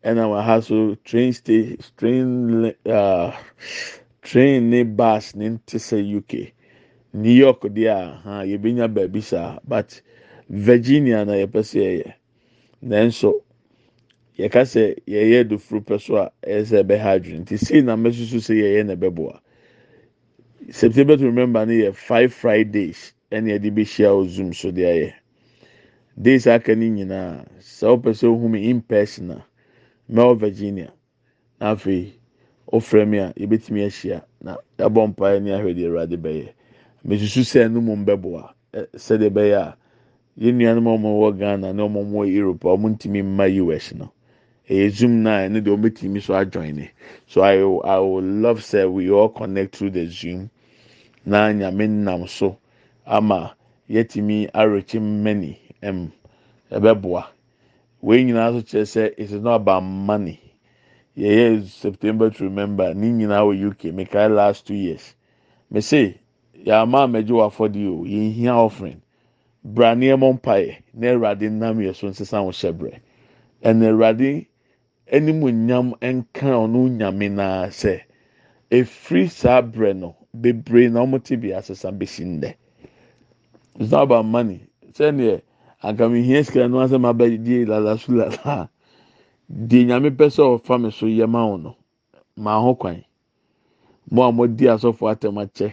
a 0.03 0.09
ɛna 0.09 0.25
wɔ 0.29 0.43
ha 0.45 0.61
so 0.61 0.95
train 1.05 1.33
stay 1.33 1.77
train 1.97 2.75
uh, 2.87 3.33
train 4.23 4.71
ne 4.71 4.83
bus 4.83 5.35
ne 5.37 5.59
ti 5.67 5.79
sɛ 5.79 6.17
uk 6.17 6.53
new 7.13 7.33
york 7.33 7.61
deɛ 7.63 7.89
a 7.91 8.21
ha 8.25 8.43
yɛbɛnya 8.43 8.93
baabi 8.93 9.23
saa 9.23 9.59
but 9.67 10.01
virginia 10.49 11.25
na 11.25 11.33
yɛpɛ 11.35 11.61
sɛ 11.63 11.81
yɛyɛ. 11.81 12.15
Nanso 12.85 13.43
yɛka 14.39 14.63
sɛ 14.67 14.95
yɛyɛ 15.07 15.49
dofuro 15.49 15.81
pɛ 15.81 16.01
so 16.01 16.17
a 16.17 16.31
ɛyɛ 16.43 16.65
sɛ 16.67 16.83
ɛbɛha 16.83 17.09
adwene. 17.21 17.41
Nti 17.45 17.57
sei 17.59 17.81
na 17.83 17.97
mɛsusu 17.97 18.39
sɛ 18.43 18.55
yɛyɛ 18.55 18.87
na 18.87 18.95
ɛbɛboa. 18.97 19.41
September 20.71 21.17
to 21.17 21.27
remember 21.27 21.65
no 21.67 21.73
yɛ 21.73 21.95
five 21.95 22.33
fridays 22.35 23.13
ɛna 23.31 23.59
yɛde 23.59 23.71
bɛhyia 23.75 24.11
wɔ 24.11 24.29
zoom 24.29 24.53
so 24.53 24.71
de 24.71 24.83
ayɛ. 24.83 25.13
Days 26.21 26.47
aka 26.47 26.75
ne 26.75 26.91
nyinaa 26.91 27.47
sɛ 27.61 27.87
wopɛ 27.97 28.11
sɛ 28.15 28.25
ohun 28.29 28.51
mi 28.53 28.69
in 28.71 28.81
person 28.81 29.31
a 29.31 29.45
mɛwɔ 30.11 30.39
virginia. 30.39 30.93
Na 31.61 31.75
afei 31.77 32.13
ɔfrɛ 32.73 33.07
mi 33.09 33.19
a 33.19 33.33
yɛbɛtumi 33.37 33.87
ahyia 33.87 34.23
na 34.43 34.57
yɛabɔ 34.79 35.15
mpaeɛ 35.15 35.43
ne 35.43 35.51
ahwɛ 35.53 35.75
deɛ 35.77 35.87
awurade 35.89 36.17
bɛyɛ. 36.21 36.49
Mesusu 37.07 37.43
sɛ 37.47 37.69
ɛnum 37.69 38.05
mbɛboa 38.05 38.53
sɛdeɛ 38.97 39.31
bɛyɛ 39.31 39.55
a 39.63 39.77
yɛn 40.41 40.57
nuanom 40.59 40.87
a 40.89 41.09
wɔwɔ 41.09 41.39
ghana 41.39 41.73
na 41.73 41.83
wɔn 41.87 42.11
wɔ 42.11 42.33
europe 42.33 42.65
a 42.65 42.69
wɔn 42.77 42.97
ntumi 42.99 43.23
mma 43.23 43.47
us 43.77 43.95
no 43.95 44.11
ɛyɛ 44.69 44.91
zoom 44.91 45.23
na 45.23 45.41
ɛno 45.47 45.61
deɛ 45.63 45.77
wɔbɛtumi 45.77 46.23
so 46.23 46.35
ajoin 46.35 46.75
ne 46.77 46.91
so 47.27 47.43
i 47.43 47.55
i 47.87 47.99
would 47.99 48.25
love 48.25 48.63
say 48.65 48.85
we 48.87 49.11
all 49.11 49.29
connect 49.29 49.77
through 49.77 49.91
the 49.91 50.07
zoom. 50.07 50.49
Na 51.27 51.49
nyame 51.53 51.89
nam 51.89 52.27
so. 52.27 52.59
Ama 53.07 53.55
yɛtumi 53.91 54.51
arɛkyi 54.53 55.01
many 55.03 55.59
ɛm 55.83 56.11
ɛbɛboa 56.71 57.27
wei 58.03 58.25
nyinaa 58.25 58.53
so 58.53 58.61
kyerɛ 58.63 58.85
sɛ 58.85 59.07
it 59.19 59.31
is 59.31 59.33
not 59.33 59.57
about 59.57 59.81
money. 59.83 60.41
Yɛyɛ 61.17 61.67
september 61.67 62.31
to 62.31 62.45
remember. 62.45 62.95
Ne 62.95 63.11
nyinaa 63.11 63.45
uk 63.69 63.79
mekae 63.95 64.35
last 64.35 64.67
two 64.67 64.75
years. 64.75 65.15
Me 65.71 65.81
say 65.83 66.19
yàmà 66.65 67.07
àmẹjọ 67.07 67.37
wà 67.37 67.51
fọdí 67.51 67.87
o 67.89 68.05
yẹn 68.05 68.33
hia 68.33 68.55
offering. 68.55 69.03
Bra 69.63 69.95
nneɛma 69.95 70.39
mpaeɛ 70.41 70.77
na 70.95 71.07
awurade 71.09 71.51
nam 71.53 71.79
yɛ 71.81 71.95
so 71.95 72.09
nsesa 72.09 72.39
ho 72.43 72.49
hyɛ 72.51 72.73
brɛ 72.73 72.99
ɛna 73.63 73.89
awurade 73.93 74.47
anim 75.13 75.41
nyam 75.67 75.95
nka 76.03 76.49
ɔno 76.65 76.89
nyame 76.99 77.29
naa 77.31 77.67
sɛ 77.69 78.01
efiri 78.71 79.29
saa 79.29 79.63
brɛ 79.63 79.97
no 79.97 80.17
bebree 80.35 80.89
na 80.91 81.01
wɔn 81.05 81.23
ti 81.25 81.37
bi 81.37 81.49
asesa 81.53 81.93
besi 81.93 82.25
ndɛ 82.25 82.55
it's 83.81 83.91
not 83.91 84.03
about 84.05 84.25
money 84.27 84.61
sɛdeɛ 84.93 85.43
ankami 85.83 86.23
hia 86.25 86.45
sika 86.45 86.69
no 86.69 86.79
asɛm 86.81 87.05
abɛgye 87.05 87.67
lalasu 87.67 88.13
lala 88.17 88.69
deɛ 89.51 89.87
nyame 89.87 90.11
pɛ 90.11 90.27
sɛ 90.31 90.43
ɔfa 90.59 90.81
mi 90.83 90.91
so 90.91 91.07
yɛ 91.07 91.29
ma 91.29 91.47
wɔn 91.47 91.63
no 91.63 91.77
maa 92.37 92.61
ho 92.61 92.75
kwan. 92.75 93.05
Mo 94.11 94.23
a 94.23 94.33
mo 94.33 94.47
di 94.47 94.65
asɔfo 94.67 95.05
atɛm 95.13 95.37
akyɛ 95.43 95.69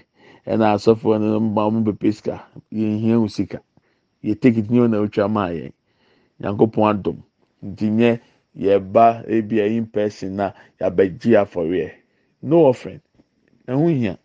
ɛna 0.48 0.74
asɔfo 0.76 1.20
no 1.20 1.40
ma 1.40 1.62
ɔmo 1.70 1.84
bɛpɛ 1.84 2.14
sika 2.14 2.46
yɛn 2.72 3.00
hia 3.00 3.16
ho 3.18 3.28
sika 3.28 3.60
yɛ 4.24 4.40
take 4.42 4.58
it 4.58 4.70
new 4.70 4.88
na 4.88 4.98
otwa 4.98 5.30
maa 5.30 5.50
yɛn 5.50 5.72
nyankopɔn 6.42 6.90
adom. 6.92 7.18
Nti 7.64 7.90
nyɛ 7.92 8.20
yɛba 8.58 9.24
ebi 9.28 9.60
a 9.62 9.66
in 9.68 9.86
person 9.88 10.36
na 10.36 10.54
yabɛgye 10.80 11.38
afɔreɛ 11.42 11.92
no 12.44 12.66
offering. 12.66 13.02
Ɛho 13.68 13.88
hia. 13.90 14.18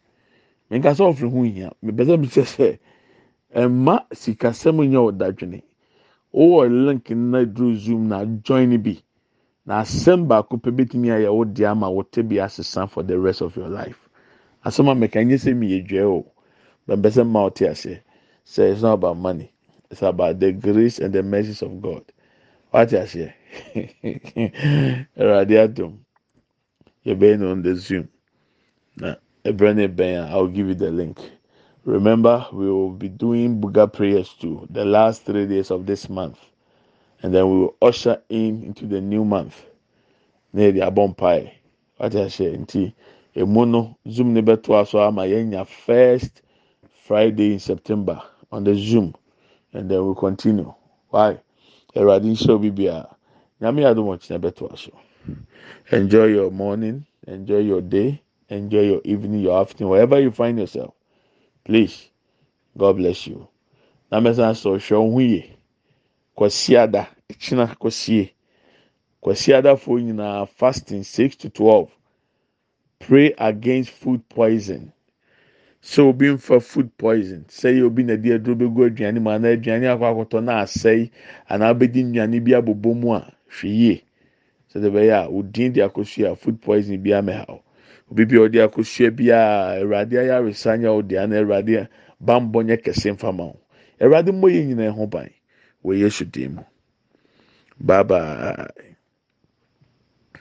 Nkasa 0.70 1.01
offering 1.01 1.33
ho 1.33 1.43
hia. 1.43 1.70
Mbɛsɛ 1.83 2.20
mi 2.20 2.27
sɛ 2.27 2.43
sɛ 2.45 2.79
ɛma 3.55 4.07
sikasɛm 4.12 4.77
nyɛ 4.89 5.12
ɔdadwene 5.12 5.62
wowɔ 6.35 6.87
link 6.87 7.11
na 7.11 7.45
duro 7.45 7.74
zoom 7.74 8.09
na 8.09 8.24
join 8.43 8.77
bi. 8.83 9.01
Na 9.66 9.83
asɛm 9.83 10.27
baako 10.29 10.57
pɛ 10.59 10.70
betumi 10.77 11.09
ayɛ 11.11 11.33
wo 11.33 11.45
di 11.45 11.64
ama 11.64 11.91
wote 11.91 12.22
bi 12.29 12.37
asesa 12.37 12.89
for 12.89 13.03
the 13.03 13.18
rest 13.18 13.41
of 13.43 13.57
your 13.57 13.68
life. 13.68 14.09
Asɛm 14.64 14.91
a 14.91 14.95
mɛka 15.09 15.24
nye 15.27 15.37
sɛ 15.37 15.57
mi 15.57 15.68
yɛ 15.68 15.87
dwa 15.89 16.03
o 16.05 16.27
mbɛsɛ 16.89 17.24
mma 17.24 17.51
ɔte 17.51 17.68
aseɛ. 17.70 18.01
Sɛ 18.45 18.72
it's 18.72 18.83
not 18.83 18.95
about 18.95 19.16
money. 19.16 19.51
It's 19.91 20.03
about 20.03 20.41
the 20.41 20.53
grace 20.53 20.99
and 20.99 21.12
the 21.14 21.22
mercies 21.22 21.62
of 21.62 21.81
God. 21.81 22.05
Wate 22.72 22.91
aseɛ 22.91 23.33
ɛwurade 25.18 25.57
adum 25.64 25.98
yɛbɛyɛ 27.07 27.38
no 27.40 27.52
on 27.52 27.62
the 27.62 27.74
zoom. 27.76 28.09
Na 28.96 29.16
ɛbrɛ 29.44 29.74
ne 29.76 29.88
bɛn 29.88 30.28
i 30.30 30.36
will 30.36 30.48
give 30.48 30.68
you 30.68 30.74
the 30.74 30.90
link. 30.90 31.18
Remember 31.84 32.46
we 32.52 32.66
will 32.70 32.90
be 32.90 33.09
doing 33.09 33.61
buga 33.61 33.92
prayers 33.92 34.34
too 34.34 34.66
the 34.70 34.84
last 34.84 35.24
three 35.24 35.46
days 35.46 35.70
of 35.70 35.86
this 35.86 36.09
month. 36.09 36.38
And 37.22 37.34
then 37.34 37.50
we 37.50 37.59
will 37.61 37.76
usher 37.82 38.22
in 38.28 38.62
into 38.64 38.86
the 38.86 39.00
new 39.00 39.24
month. 39.24 39.64
Na 40.52 40.62
yɛde 40.62 40.80
abɔ 40.88 41.14
mpae. 41.16 41.50
Wate 42.00 42.14
aseɛ 42.14 42.57
nti 42.59 42.94
emu 43.36 43.66
no 43.66 43.96
zoom 44.11 44.34
ne 44.34 44.42
bɛto 44.42 44.74
aso 44.80 45.00
ama 45.00 45.22
yɛnya 45.22 45.66
first 45.66 46.42
friday 47.07 47.52
in 47.54 47.59
september 47.61 48.22
on 48.52 48.64
the 48.64 48.74
zoom. 48.74 49.14
And 49.72 49.90
then 49.90 50.04
we'll 50.04 50.14
continue. 50.14 50.72
Why? 51.11 51.40
Ɛwurade 51.94 52.24
nhyɛ 52.24 52.50
obi 52.50 53.15
nyame 53.61 53.84
adum 53.86 54.09
ɔkyina 54.14 54.38
bɛto 54.40 54.72
aso 54.72 54.92
enjoy 55.90 56.26
your 56.26 56.50
morning. 56.50 57.04
Enjoy 57.26 57.59
your 57.59 57.80
day. 57.80 58.22
Enjoy 58.48 58.82
your 58.82 59.00
evening 59.04 59.40
your 59.40 59.61
afternoon 59.61 59.90
wherever 59.90 60.20
you 60.20 60.30
find 60.30 60.59
yourself. 60.59 60.94
Please 61.64 62.11
god 62.78 62.96
bless 62.96 63.26
you. 63.26 63.48
Na 64.11 64.20
mɛsan 64.20 64.54
sɛ 64.54 64.78
ɔhwɛ 64.78 64.96
ɔho 64.96 65.20
yie 65.28 65.57
kwasiada 66.36 67.09
kyina 67.40 67.74
kwasie 67.76 68.30
kwasiadafoɔ 69.22 70.02
nyinaa 70.04 70.48
fasting 70.48 71.02
six 71.02 71.34
to 71.36 71.50
twelve. 71.50 71.90
Pray 73.00 73.34
against 73.38 73.90
food 73.90 74.28
poison. 74.28 74.92
Sɛ 75.82 76.07
obi 76.09 76.26
nfa 76.26 76.62
food 76.62 76.96
poison. 76.96 77.44
Sɛ 77.48 77.74
yɛ 77.74 77.82
obi 77.86 78.04
na 78.04 78.14
di 78.16 78.30
aduro 78.30 78.54
bɛgu 78.54 78.86
aduane 78.90 79.20
mu 79.20 79.30
anaa 79.30 79.57
aduane 79.57 79.86
akɔ 79.90 80.07
akɔtɔ 80.14 80.44
na 80.44 80.62
asɛe 80.62 81.11
anaa 81.50 81.74
bɛdi 81.74 82.04
nnuane 82.04 82.44
bi 82.44 82.52
abobɔ 82.52 82.94
mu 82.94 83.12
a 83.14 83.36
hwɛ 83.57 83.68
yie. 83.80 84.02
Sɛdeɛ 84.70 84.90
bɛyɛ 84.94 85.14
a 85.24 85.28
odin 85.30 85.72
de 85.72 85.80
akosua 85.82 86.36
food 86.38 86.61
poison 86.62 86.98
bi 87.02 87.11
amɛha 87.11 87.44
o 87.48 87.62
obi 88.11 88.24
bi 88.26 88.36
a 88.36 88.40
ɔde 88.48 88.59
akosua 88.68 89.11
bi 89.16 89.30
a 89.30 89.80
awurade 89.80 90.14
ayaresa 90.18 90.76
nya 90.78 90.90
ɔde 90.90 91.14
ana 91.22 91.36
awurade 91.40 91.88
bambɔ 92.22 92.64
nyɛ 92.66 92.76
kɛse 92.84 93.12
mfama 93.16 93.44
o 93.44 93.57
awurade 94.00 94.30
mmɔ 94.32 94.46
yɛ 94.54 94.61
nyinaa 94.68 94.92
ho 94.94 95.07
ban 95.07 95.30
wɔ 95.84 95.98
yesu 95.98 96.24
dim 96.24 96.54
mu. 96.57 96.62
Bye 97.80 98.02
bye. 98.04 98.86